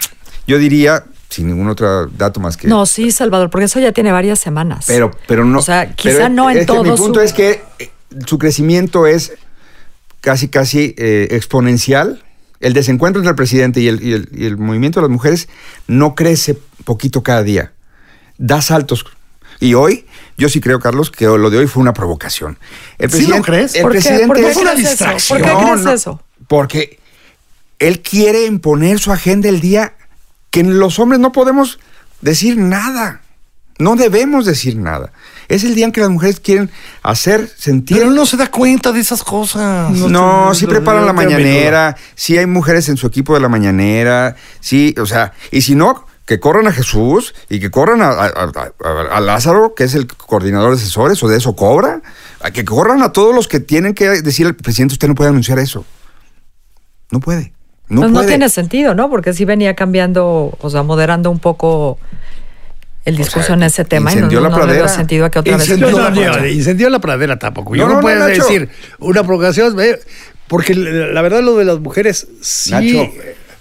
yo 0.47 0.57
diría, 0.57 1.05
sin 1.29 1.49
ningún 1.49 1.69
otro 1.69 2.07
dato 2.07 2.41
más 2.41 2.57
que... 2.57 2.67
No, 2.67 2.87
sí, 2.87 3.11
Salvador, 3.11 3.51
porque 3.51 3.67
eso 3.67 3.79
ya 3.79 3.93
tiene 3.93 4.11
varias 4.11 4.41
semanas. 4.41 4.87
Pero, 4.89 5.11
pero 5.29 5.45
no. 5.45 5.59
O 5.59 5.63
sea, 5.63 5.95
quizá 5.95 6.15
pero 6.17 6.29
no 6.31 6.51
en 6.51 6.57
es 6.57 6.63
que 6.63 6.67
todo 6.67 6.83
Mi 6.83 6.91
punto 6.97 7.21
su- 7.21 7.27
es 7.27 7.33
que 7.35 7.63
eh, 7.79 7.91
su 8.27 8.39
crecimiento 8.39 9.07
es 9.07 9.35
casi, 10.21 10.49
casi 10.49 10.95
eh, 10.99 11.29
exponencial. 11.33 12.25
El 12.61 12.73
desencuentro 12.75 13.21
entre 13.21 13.31
el 13.31 13.37
presidente 13.37 13.81
y 13.81 13.89
el, 13.89 14.03
y 14.03 14.13
el- 14.13 14.29
y 14.33 14.45
el 14.47 14.57
movimiento 14.59 15.01
de 15.01 15.05
las 15.05 15.11
mujeres 15.11 15.49
no 15.87 16.15
crece 16.15 16.59
poquito 16.85 17.23
cada 17.23 17.43
día. 17.43 17.73
Da 18.39 18.61
saltos. 18.63 19.05
Y 19.61 19.75
hoy, 19.75 20.07
yo 20.39 20.49
sí 20.49 20.61
creo, 20.61 20.81
Carlos, 20.81 21.11
que 21.11 21.27
lo 21.27 21.51
de 21.51 21.59
hoy 21.59 21.67
fue 21.67 21.83
una 21.83 21.93
provocación. 21.93 22.59
El 22.99 23.11
¿Sí 23.11 23.27
lo 23.27 23.43
crees? 23.43 23.75
El 23.75 23.83
¿Por 23.83 23.93
qué? 23.93 23.99
presidente 23.99 24.27
¿Por 24.27 24.37
qué 24.37 24.49
es 24.51 24.57
una 24.57 24.73
eso? 24.73 24.81
distracción. 24.89 25.39
¿Por 25.43 25.49
qué 25.51 25.57
crees 25.65 25.81
no, 25.83 25.93
eso? 25.93 26.23
Porque 26.49 26.99
él 27.79 28.01
quiere 28.01 28.47
imponer 28.47 28.99
su 28.99 29.13
agenda 29.13 29.49
el 29.49 29.61
día 29.61 29.95
que 30.51 30.63
los 30.63 30.99
hombres 30.99 31.21
no 31.21 31.33
podemos 31.33 31.79
decir 32.23 32.57
nada. 32.57 33.21
No 33.79 33.97
debemos 33.97 34.45
decir 34.47 34.77
nada. 34.77 35.13
Es 35.51 35.65
el 35.65 35.75
día 35.75 35.85
en 35.85 35.93
que 35.93 36.01
las 36.01 36.09
mujeres 36.09 36.41
quieren 36.41 36.71
hacer, 37.03 37.47
sentir. 37.59 37.99
Pero 37.99 38.11
no 38.11 38.25
se 38.25 38.37
da 38.39 38.51
cuenta 38.51 38.93
de 38.93 39.01
esas 39.01 39.23
cosas. 39.23 39.91
No, 39.91 40.55
sí 40.55 40.67
preparan 40.67 41.03
la 41.05 41.13
no 41.13 41.15
mañanera, 41.23 41.97
sí 42.15 42.39
hay 42.39 42.47
mujeres 42.47 42.89
en 42.89 42.97
su 42.97 43.07
equipo 43.07 43.35
de 43.35 43.41
la 43.41 43.49
mañanera, 43.49 44.37
sí, 44.61 44.95
o 44.99 45.05
sea, 45.07 45.33
y 45.51 45.61
si 45.63 45.75
no, 45.75 46.07
que 46.25 46.39
corran 46.39 46.69
a 46.69 46.73
Jesús 46.73 47.35
y 47.49 47.59
que 47.59 47.71
corran 47.73 48.01
a, 48.03 48.11
a- 48.11 48.27
a- 48.27 48.73
a- 48.85 49.17
a 49.17 49.21
Lázaro, 49.21 49.75
que 49.75 49.83
es 49.85 49.95
el 49.95 50.07
coordinador 50.07 50.71
de 50.71 50.77
asesores, 50.81 51.21
o 51.25 51.29
de 51.29 51.37
eso 51.39 51.57
cobra, 51.57 52.01
a 52.41 52.53
que 52.53 52.65
corran 52.65 53.03
a 53.03 53.11
todos 53.13 53.35
los 53.35 53.49
que 53.49 53.59
tienen 53.59 53.95
que 53.95 54.09
decir 54.23 54.47
al 54.47 54.55
presidente, 54.55 54.93
usted 54.95 55.09
no 55.09 55.17
puede 55.17 55.31
anunciar 55.31 55.59
eso. 55.59 55.85
No 57.11 57.19
puede. 57.21 57.53
No, 57.89 58.03
Pues 58.03 58.13
no 58.13 58.19
puede. 58.19 58.29
tiene 58.29 58.49
sentido, 58.49 58.95
¿no? 58.95 59.11
Porque 59.11 59.33
sí 59.33 59.45
venía 59.45 59.75
cambiando, 59.75 60.57
o 60.61 60.71
sea, 60.71 60.85
moderando 60.85 61.29
un 61.33 61.41
poco 61.41 61.99
el 63.05 63.17
discurso 63.17 63.47
sea, 63.47 63.55
en 63.57 63.63
ese 63.63 63.85
tema 63.85 64.13
y 64.13 64.17
no, 64.17 64.29
la 64.29 64.49
no 64.49 64.55
pradera. 64.55 64.89
sentido 64.89 65.25
a 65.25 65.31
que 65.31 65.39
otra 65.39 65.57
vez... 65.57 65.67
Incendió 65.69 65.91
No, 65.91 65.99
la 65.99 66.11
no, 66.11 66.15
pradera. 66.17 66.41
no, 66.43 66.47
incendió 66.49 66.91
la 66.91 66.99
pradera 67.01 67.39
tampoco. 67.39 67.75
Yo 67.75 67.85
No, 67.85 67.89
no, 67.89 67.95
no, 67.97 68.01
puedes 68.03 68.19
no, 68.19 68.29
Nacho. 68.29 68.43
decir 68.43 68.69
una 68.99 69.25
provocación, 69.25 69.75
porque 70.49 70.75
la 70.75 71.23
verdad 71.23 71.43
lo 71.43 71.57
de 71.57 71.65
las 71.65 71.79
mujeres 71.81 72.29
sí. 72.41 72.71
Nacho, 72.73 73.11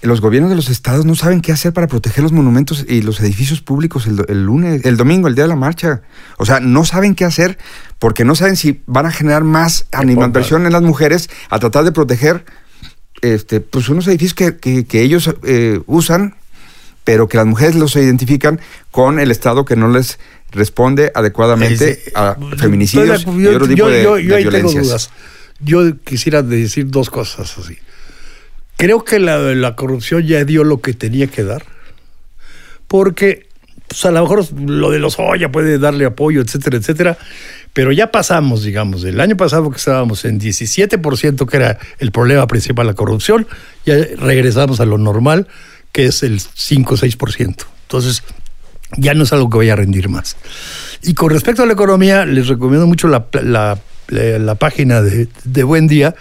los 0.02 0.22
gobiernos 0.22 0.48
de 0.50 0.56
los 0.56 0.70
estados 0.70 1.04
no 1.04 1.14
saben 1.14 1.42
qué 1.42 1.52
hacer 1.52 1.74
para 1.74 1.86
proteger 1.86 2.22
los 2.22 2.32
monumentos 2.32 2.86
y 2.88 3.02
los 3.02 3.20
edificios 3.20 3.60
públicos 3.60 4.06
el, 4.06 4.24
el 4.28 4.44
lunes, 4.44 4.82
el 4.86 4.96
domingo, 4.96 5.28
el 5.28 5.34
día 5.34 5.44
de 5.44 5.48
la 5.48 5.56
marcha. 5.56 6.00
O 6.38 6.46
sea, 6.46 6.58
no 6.60 6.86
saben 6.86 7.14
qué 7.14 7.26
hacer 7.26 7.58
porque 7.98 8.24
no 8.24 8.34
saben 8.34 8.56
si 8.56 8.80
van 8.86 9.04
a 9.04 9.10
generar 9.10 9.44
más 9.44 9.86
animadversión 9.92 10.64
en 10.64 10.72
las 10.72 10.80
mujeres 10.82 11.28
a 11.50 11.58
tratar 11.58 11.84
de 11.84 11.92
proteger 11.92 12.46
este, 13.20 13.60
pues 13.60 13.90
unos 13.90 14.06
edificios 14.06 14.32
que, 14.34 14.56
que- 14.56 14.86
que 14.86 15.02
ellos 15.02 15.34
eh, 15.44 15.80
usan, 15.86 16.34
pero 17.10 17.26
que 17.26 17.36
las 17.38 17.46
mujeres 17.46 17.74
los 17.74 17.96
identifican 17.96 18.60
con 18.92 19.18
el 19.18 19.32
Estado 19.32 19.64
que 19.64 19.74
no 19.74 19.88
les 19.88 20.20
responde 20.52 21.10
adecuadamente 21.12 22.00
a 22.14 22.36
feminicidios 22.56 23.24
de- 23.24 23.32
y 23.42 23.46
otro 23.48 23.66
tipo 23.66 23.78
yo- 23.78 23.88
de, 23.88 24.02
yo- 24.04 24.14
de 24.14 24.24
yo 24.24 24.36
ahí 24.36 24.44
tengo 24.44 24.50
violencias. 24.70 24.84
dudas. 24.86 25.10
Yo 25.58 25.98
quisiera 26.04 26.42
decir 26.42 26.86
dos 26.88 27.10
cosas 27.10 27.58
así. 27.58 27.76
Creo 28.76 29.02
que 29.04 29.18
la, 29.18 29.38
la 29.38 29.74
corrupción 29.74 30.24
ya 30.24 30.44
dio 30.44 30.62
lo 30.62 30.80
que 30.80 30.94
tenía 30.94 31.26
que 31.26 31.42
dar. 31.42 31.64
Porque 32.86 33.48
pues, 33.88 34.04
a 34.04 34.12
lo 34.12 34.22
mejor 34.22 34.44
lo 34.60 34.90
de 34.92 35.00
los 35.00 35.18
Oya 35.18 35.50
puede 35.50 35.78
darle 35.80 36.04
apoyo, 36.04 36.40
etcétera, 36.40 36.76
etcétera. 36.76 37.18
Pero 37.72 37.90
ya 37.92 38.10
pasamos, 38.10 38.62
digamos, 38.62 39.02
del 39.02 39.20
año 39.20 39.36
pasado 39.36 39.68
que 39.70 39.76
estábamos 39.78 40.24
en 40.24 40.40
17%, 40.40 41.46
que 41.48 41.56
era 41.56 41.78
el 41.98 42.10
problema 42.12 42.46
principal, 42.46 42.86
la 42.86 42.94
corrupción, 42.94 43.46
ya 43.84 43.94
regresamos 44.16 44.80
a 44.80 44.84
lo 44.86 44.96
normal, 44.98 45.46
que 45.92 46.06
es 46.06 46.22
el 46.22 46.40
5 46.40 46.94
o 46.94 46.96
6%. 46.96 47.64
Entonces, 47.82 48.22
ya 48.96 49.14
no 49.14 49.24
es 49.24 49.32
algo 49.32 49.50
que 49.50 49.58
vaya 49.58 49.72
a 49.74 49.76
rendir 49.76 50.08
más. 50.08 50.36
Y 51.02 51.14
con 51.14 51.30
respecto 51.30 51.62
a 51.62 51.66
la 51.66 51.72
economía, 51.72 52.24
les 52.26 52.48
recomiendo 52.48 52.86
mucho 52.86 53.08
la, 53.08 53.26
la- 53.42 53.78
la- 54.08 54.38
la 54.40 54.54
página 54.56 55.00
de, 55.02 55.28
de 55.44 55.62
Buen 55.62 55.86
Día, 55.86 56.14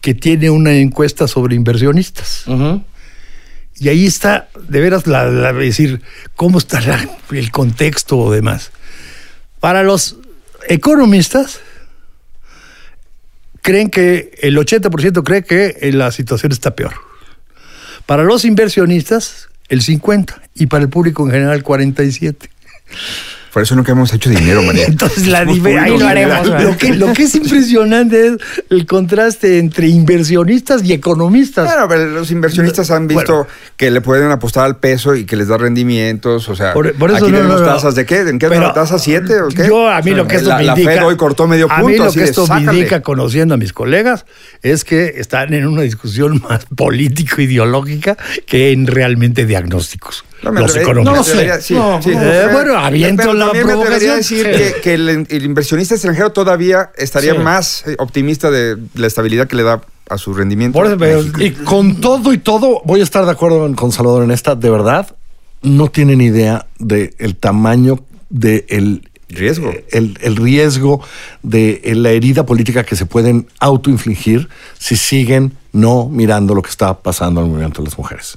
que 0.00 0.14
tiene 0.14 0.48
una 0.50 0.72
encuesta 0.74 1.26
sobre 1.26 1.56
inversionistas. 1.56 2.44
Y 3.78 3.88
ahí 3.88 4.06
está, 4.06 4.48
de 4.68 4.80
veras, 4.80 5.06
la, 5.08 5.24
la- 5.24 5.52
decir, 5.52 6.02
cómo 6.36 6.58
está 6.58 6.80
el 7.32 7.50
contexto 7.50 8.16
o 8.18 8.30
demás. 8.32 8.70
Para 9.58 9.82
los 9.82 10.16
economistas, 10.68 11.58
creen 13.60 13.90
que 13.90 14.32
el 14.42 14.56
80% 14.56 15.22
cree 15.24 15.42
que 15.42 15.90
la 15.92 16.10
situación 16.12 16.52
está 16.52 16.74
peor. 16.76 16.94
Para 18.06 18.24
los 18.24 18.44
inversionistas, 18.44 19.48
el 19.68 19.82
50%. 19.82 20.40
Y 20.54 20.66
para 20.66 20.84
el 20.84 20.90
público 20.90 21.24
en 21.24 21.32
general, 21.32 21.56
el 21.56 21.64
47%. 21.64 22.48
Por 23.52 23.62
eso 23.62 23.74
nunca 23.76 23.92
hemos 23.92 24.12
hecho 24.14 24.30
dinero, 24.30 24.62
María. 24.66 24.86
Entonces 24.86 25.26
la 25.26 25.44
diver- 25.44 25.78
ahí 25.78 25.98
lo 25.98 26.06
haremos. 26.06 26.46
Lo 26.46 26.76
que, 26.76 26.94
lo 26.94 27.12
que 27.12 27.24
es 27.24 27.34
impresionante 27.34 28.28
es 28.28 28.32
el 28.70 28.86
contraste 28.86 29.58
entre 29.58 29.88
inversionistas 29.88 30.82
y 30.84 30.92
economistas. 30.94 31.66
Bueno, 31.66 31.86
pero 31.88 32.06
los 32.06 32.30
inversionistas 32.30 32.90
han 32.90 33.06
visto 33.08 33.32
Bueno. 33.34 33.48
que 33.76 33.90
le 33.90 34.00
pueden 34.00 34.30
apostar 34.30 34.64
al 34.64 34.76
peso 34.78 35.14
y 35.14 35.24
que 35.24 35.36
les 35.36 35.48
da 35.48 35.58
rendimientos, 35.58 36.48
o 36.48 36.56
sea, 36.56 36.72
Por- 36.72 36.94
por 36.94 37.10
eso 37.10 37.24
aquí 37.24 37.32
no, 37.32 37.38
tenemos 37.38 37.60
no, 37.60 37.66
no. 37.66 37.72
tasas 37.74 37.94
de 37.94 38.06
qué, 38.06 38.20
¿en 38.20 38.38
qué 38.38 38.48
Pero 38.48 38.60
la 38.62 38.72
tasa 38.72 38.98
7 38.98 39.42
o 39.42 39.48
qué? 39.48 39.66
Yo 39.68 39.88
a 39.88 40.00
mí 40.00 40.12
lo 40.12 40.26
que 40.26 40.36
esto 40.36 40.48
la, 40.48 40.56
me 40.58 40.64
la 40.64 40.72
indica, 40.72 40.92
Fed 40.92 41.04
hoy 41.04 41.16
cortó 41.16 41.46
medio 41.46 41.68
punto, 41.68 41.86
a 41.86 41.88
mí 41.90 41.96
lo 41.98 42.04
así 42.04 42.14
que 42.18 42.24
de, 42.24 42.30
esto 42.30 42.46
me 42.46 42.60
indica 42.60 43.02
conociendo 43.02 43.54
a 43.54 43.58
mis 43.58 43.72
colegas 43.72 44.24
es 44.62 44.84
que 44.84 45.14
están 45.18 45.52
en 45.52 45.66
una 45.66 45.82
discusión 45.82 46.40
más 46.48 46.64
político 46.74 47.40
ideológica 47.42 48.16
que 48.46 48.72
en 48.72 48.86
realmente 48.86 49.44
diagnósticos. 49.44 50.24
No, 50.42 50.50
los 50.50 50.74
economistas. 50.74 51.14
no, 51.14 51.22
atrevería- 51.22 51.60
sí, 51.60 51.74
No, 51.74 52.02
sí. 52.02 52.10
no. 52.10 52.20
Eh, 52.22 52.48
bueno, 52.52 52.76
aviento 52.76 53.32
la 53.32 53.41
también 53.46 53.66
me 53.66 53.72
atrevería 53.72 54.14
a 54.14 54.16
provocación. 54.16 54.46
decir 54.50 54.74
que, 54.74 54.80
que 54.80 54.94
el, 54.94 55.26
el 55.28 55.44
inversionista 55.44 55.94
extranjero 55.94 56.32
todavía 56.32 56.90
estaría 56.96 57.32
Sí. 57.32 57.38
más 57.38 57.84
eh, 57.86 57.96
optimista 57.98 58.50
de 58.50 58.76
la 58.94 59.06
estabilidad 59.06 59.46
que 59.48 59.56
le 59.56 59.62
da 59.62 59.82
a 60.08 60.18
su 60.18 60.34
rendimiento. 60.34 60.78
Por 60.78 60.86
eso. 60.86 61.24
Y 61.40 61.52
con 61.52 62.00
todo 62.00 62.32
y 62.32 62.38
todo, 62.38 62.82
voy 62.84 63.00
a 63.00 63.02
estar 63.04 63.24
de 63.24 63.30
acuerdo 63.30 63.72
con 63.74 63.92
Salvador 63.92 64.24
en 64.24 64.30
esta. 64.30 64.54
De 64.54 64.68
verdad, 64.70 65.14
no 65.62 65.88
tienen 65.90 66.20
idea 66.20 66.66
del 66.78 67.36
tamaño 67.36 68.00
del 68.28 68.64
el, 68.68 69.08
Riesgo. 69.28 69.70
eh, 69.70 69.86
el, 69.92 70.18
el 70.20 70.36
riesgo 70.36 71.00
de 71.42 71.80
eh, 71.84 71.94
la 71.94 72.10
herida 72.10 72.44
política 72.44 72.84
que 72.84 72.96
se 72.96 73.06
pueden 73.06 73.46
autoinfligir 73.60 74.48
si 74.78 74.96
siguen 74.96 75.52
no 75.72 76.08
mirando 76.10 76.54
lo 76.54 76.60
que 76.60 76.68
está 76.68 76.98
pasando 76.98 77.40
en 77.40 77.46
el 77.46 77.50
movimiento 77.52 77.80
de 77.82 77.88
las 77.88 77.96
mujeres. 77.96 78.36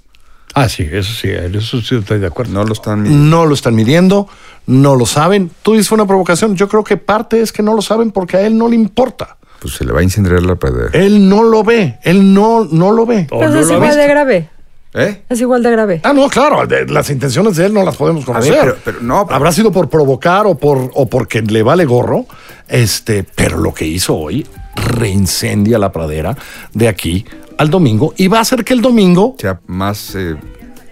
Ah, 0.58 0.70
sí, 0.70 0.88
eso 0.90 1.12
sí, 1.14 1.30
en 1.30 1.54
eso 1.54 1.82
sí 1.82 1.96
estoy 1.98 2.18
de 2.20 2.28
acuerdo. 2.28 2.54
No 2.54 2.64
lo 2.64 2.74
están 2.74 3.04
midiendo. 3.04 3.26
No 3.38 3.46
lo 3.46 3.54
están 3.54 3.76
midiendo, 3.76 4.28
no 4.68 4.96
lo 4.96 5.06
saben. 5.06 5.52
Tú 5.62 5.74
dices 5.74 5.90
fue 5.90 5.98
una 5.98 6.08
provocación. 6.08 6.56
Yo 6.56 6.68
creo 6.70 6.84
que 6.84 6.96
parte 6.98 7.42
es 7.42 7.52
que 7.52 7.62
no 7.62 7.74
lo 7.76 7.82
saben 7.82 8.12
porque 8.12 8.38
a 8.38 8.42
él 8.42 8.58
no 8.58 8.68
le 8.70 8.76
importa. 8.76 9.36
Pues 9.60 9.74
se 9.76 9.84
le 9.86 9.92
va 9.92 10.00
a 10.00 10.04
incendiar 10.04 10.42
la 10.44 10.56
pradera. 10.56 10.90
Él 10.94 11.28
no 11.28 11.44
lo 11.44 11.64
ve, 11.64 12.00
él 12.04 12.34
no, 12.34 12.66
no 12.72 12.92
lo 12.92 13.06
ve. 13.06 13.28
Pues 13.30 13.52
no 13.52 13.60
es 13.60 13.68
lo 13.68 13.74
igual 13.74 13.90
visto. 13.90 14.02
de 14.02 14.08
grave. 14.08 14.50
¿Eh? 14.98 15.24
Es 15.28 15.42
igual 15.42 15.62
de 15.62 15.72
grave. 15.72 16.00
Ah, 16.04 16.14
no, 16.14 16.30
claro, 16.30 16.66
de- 16.66 16.86
las 16.88 17.10
intenciones 17.10 17.58
de 17.58 17.66
él 17.66 17.74
no 17.74 17.84
las 17.84 17.98
podemos 17.98 18.24
conocer. 18.24 18.56
pero- 18.58 18.78
pero 18.86 19.02
no, 19.02 19.26
pero- 19.26 19.36
Habrá 19.36 19.52
sido 19.52 19.70
por 19.74 19.90
provocar 19.90 20.48
o 20.48 20.56
por 20.58 20.90
o 20.94 21.10
porque 21.10 21.42
le 21.42 21.64
vale 21.64 21.84
gorro, 21.84 22.26
este, 22.70 23.26
pero 23.36 23.58
lo 23.58 23.74
que 23.74 23.86
hizo 23.86 24.16
hoy 24.16 24.48
reincendia 24.76 25.78
la 25.80 25.92
pradera 25.92 26.38
de 26.74 26.88
aquí 26.88 27.26
al 27.58 27.70
domingo 27.70 28.14
y 28.18 28.28
va 28.28 28.40
a 28.40 28.42
hacer 28.42 28.64
que 28.64 28.74
el 28.74 28.82
domingo 28.82 29.36
sea 29.40 29.60
más 29.68 30.16
eh, 30.16 30.36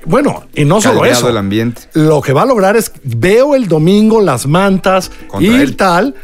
bueno, 0.06 0.44
y 0.54 0.66
no 0.66 0.82
solo 0.82 1.06
eso. 1.06 1.30
el 1.30 1.38
ambiente. 1.38 1.84
Lo 1.94 2.22
que 2.22 2.34
va 2.34 2.42
a 2.42 2.46
lograr 2.46 2.76
es, 2.76 2.92
veo 3.04 3.56
el 3.56 3.68
domingo 3.68 4.22
las 4.22 4.46
mantas 4.48 5.12
y 5.40 5.48
él. 5.48 5.76
tal 5.78 6.16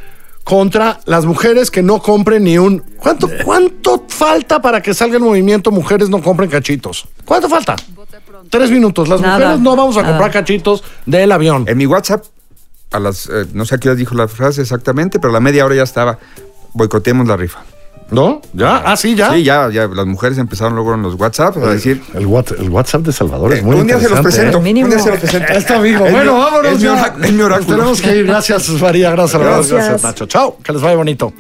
contra 0.44 1.00
las 1.06 1.26
mujeres 1.26 1.70
que 1.70 1.84
no 1.84 2.02
compren 2.02 2.44
ni 2.44 2.58
un... 2.58 2.80
¿Cuánto, 2.98 3.30
¿Cuánto 3.46 4.06
falta 4.08 4.62
para 4.62 4.82
que 4.82 4.94
salga 4.94 5.16
el 5.18 5.24
movimiento 5.24 5.70
mujeres 5.72 6.10
no 6.10 6.22
compren 6.22 6.50
cachitos? 6.50 7.08
¿Cuánto 7.24 7.48
falta? 7.48 7.76
Tres 8.50 8.72
minutos. 8.72 9.08
Las 9.08 9.22
Nada, 9.22 9.38
mujeres 9.38 9.60
no 9.62 9.76
vamos 9.76 9.96
a 9.96 10.02
nada. 10.02 10.14
comprar 10.14 10.32
cachitos 10.32 10.84
del 11.06 11.32
avión. 11.32 11.66
En 11.68 11.78
mi 11.78 11.86
WhatsApp, 11.86 12.26
a 12.92 13.00
las, 13.00 13.28
eh, 13.28 13.46
no 13.54 13.64
sé 13.66 13.76
a 13.76 13.78
qué 13.78 13.90
hora 13.90 13.96
dijo 13.96 14.16
la 14.16 14.28
frase 14.28 14.62
exactamente, 14.62 15.20
pero 15.20 15.30
a 15.30 15.34
la 15.34 15.40
media 15.40 15.64
hora 15.66 15.76
ya 15.76 15.84
estaba, 15.84 16.18
boicoteemos 16.74 17.28
la 17.28 17.38
rifa. 17.38 17.60
¿No? 18.12 18.42
¿Ya? 18.54 18.78
Ah, 18.78 18.98
sí, 18.98 19.14
ya. 19.16 19.32
Sí, 19.34 19.44
ya, 19.44 19.70
ya 19.70 19.88
las 19.88 20.06
mujeres 20.08 20.38
empezaron 20.40 20.74
luego 20.76 20.96
en 20.96 21.02
los 21.04 21.16
WhatsApp 21.16 21.58
a 21.58 21.70
decir, 21.72 22.02
El, 22.16 22.26
What- 22.28 22.56
el 22.60 22.70
WhatsApp 22.70 23.02
de 23.04 23.12
Salvador 23.14 23.54
es 23.54 23.60
eh, 23.60 23.62
muy 23.62 23.76
un 23.76 23.86
día 23.88 24.00
se 24.00 24.10
presento, 24.10 24.58
¿eh? 24.58 24.62
Mínimo. 24.62 24.86
un 24.88 24.92
día 24.96 25.00
se 25.04 25.10
los 25.12 25.20
presento. 25.20 25.54
Está 25.54 25.76
amigo. 25.78 26.06
Es 26.06 26.12
bueno, 26.12 26.34
mi- 26.34 26.40
vámonos 26.40 26.72
es 26.72 26.78
mi 26.78 26.84
ya. 26.84 26.94
ora- 26.94 27.16
es 27.22 27.32
mi 27.34 27.42
oráculo. 27.42 27.78
Tenemos 27.78 28.02
que 28.02 28.16
ir. 28.16 28.26
Gracias, 28.26 28.70
María. 28.82 29.12
Gracias, 29.12 29.32
Salvador. 29.32 29.56
Gracias. 29.58 29.78
Gracias. 29.78 30.04
Nacho. 30.04 30.26
Chao. 30.26 30.58
Que 30.64 30.74
les 30.74 30.82
vaya 30.82 30.96
bonito. 30.96 31.34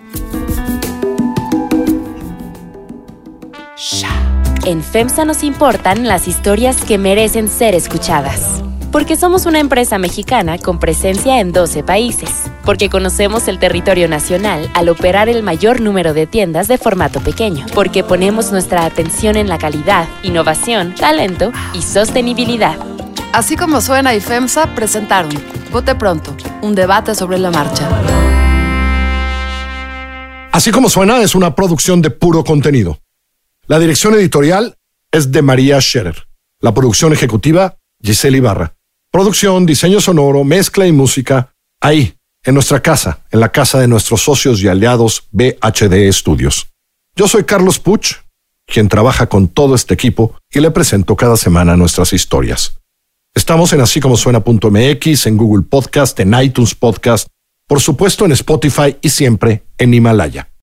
En 4.65 4.83
FEMSA 4.83 5.25
nos 5.25 5.43
importan 5.43 6.07
las 6.07 6.27
historias 6.27 6.77
que 6.83 6.97
merecen 6.99 7.49
ser 7.49 7.73
escuchadas. 7.73 8.61
Porque 8.91 9.15
somos 9.15 9.45
una 9.45 9.59
empresa 9.59 9.99
mexicana 9.99 10.57
con 10.57 10.79
presencia 10.79 11.39
en 11.39 11.51
12 11.51 11.83
países. 11.83 12.29
Porque 12.65 12.89
conocemos 12.89 13.47
el 13.47 13.59
territorio 13.59 14.07
nacional 14.07 14.67
al 14.73 14.89
operar 14.89 15.29
el 15.29 15.43
mayor 15.43 15.79
número 15.79 16.15
de 16.15 16.25
tiendas 16.25 16.67
de 16.67 16.79
formato 16.79 17.19
pequeño. 17.19 17.67
Porque 17.75 18.03
ponemos 18.03 18.51
nuestra 18.51 18.85
atención 18.85 19.35
en 19.35 19.47
la 19.47 19.59
calidad, 19.59 20.07
innovación, 20.23 20.95
talento 20.95 21.51
y 21.75 21.83
sostenibilidad. 21.83 22.79
Así 23.31 23.55
como 23.55 23.79
suena 23.79 24.15
y 24.15 24.21
FEMSA 24.21 24.73
presentaron 24.73 25.31
Vote 25.71 25.93
Pronto, 25.93 26.35
un 26.63 26.73
debate 26.73 27.13
sobre 27.13 27.37
la 27.37 27.51
marcha. 27.51 27.87
Así 30.51 30.71
como 30.71 30.89
suena, 30.89 31.21
es 31.21 31.35
una 31.35 31.53
producción 31.53 32.01
de 32.01 32.09
puro 32.09 32.43
contenido. 32.43 32.97
La 33.67 33.77
dirección 33.77 34.15
editorial 34.15 34.77
es 35.11 35.31
de 35.31 35.43
María 35.43 35.79
Scherer. 35.79 36.27
La 36.59 36.73
producción 36.73 37.13
ejecutiva, 37.13 37.77
Giselle 38.01 38.37
Ibarra. 38.37 38.78
Producción, 39.11 39.65
diseño 39.65 40.01
sonoro, 40.01 40.43
mezcla 40.43 40.85
y 40.85 40.91
música, 40.91 41.51
ahí, 41.81 42.13
en 42.43 42.53
nuestra 42.53 42.79
casa, 42.79 43.25
en 43.31 43.39
la 43.39 43.51
casa 43.51 43.79
de 43.79 43.87
nuestros 43.87 44.21
socios 44.21 44.61
y 44.61 44.67
aliados 44.67 45.27
BHD 45.31 46.11
Studios. 46.11 46.67
Yo 47.15 47.27
soy 47.27 47.43
Carlos 47.43 47.79
Puch, 47.79 48.17
quien 48.67 48.87
trabaja 48.87 49.27
con 49.27 49.47
todo 49.47 49.73
este 49.73 49.95
equipo 49.95 50.35
y 50.53 50.59
le 50.59 50.69
presento 50.69 51.15
cada 51.15 51.37
semana 51.37 51.75
nuestras 51.75 52.13
historias. 52.13 52.77
Estamos 53.33 53.73
en 53.73 53.81
así 53.81 53.99
como 53.99 54.15
suena.mx, 54.15 55.25
en 55.25 55.37
Google 55.37 55.63
Podcast, 55.63 56.19
en 56.19 56.39
iTunes 56.39 56.75
Podcast, 56.75 57.27
por 57.67 57.81
supuesto 57.81 58.25
en 58.25 58.33
Spotify 58.33 58.95
y 59.01 59.09
siempre 59.09 59.63
en 59.79 59.91
Himalaya. 59.91 60.49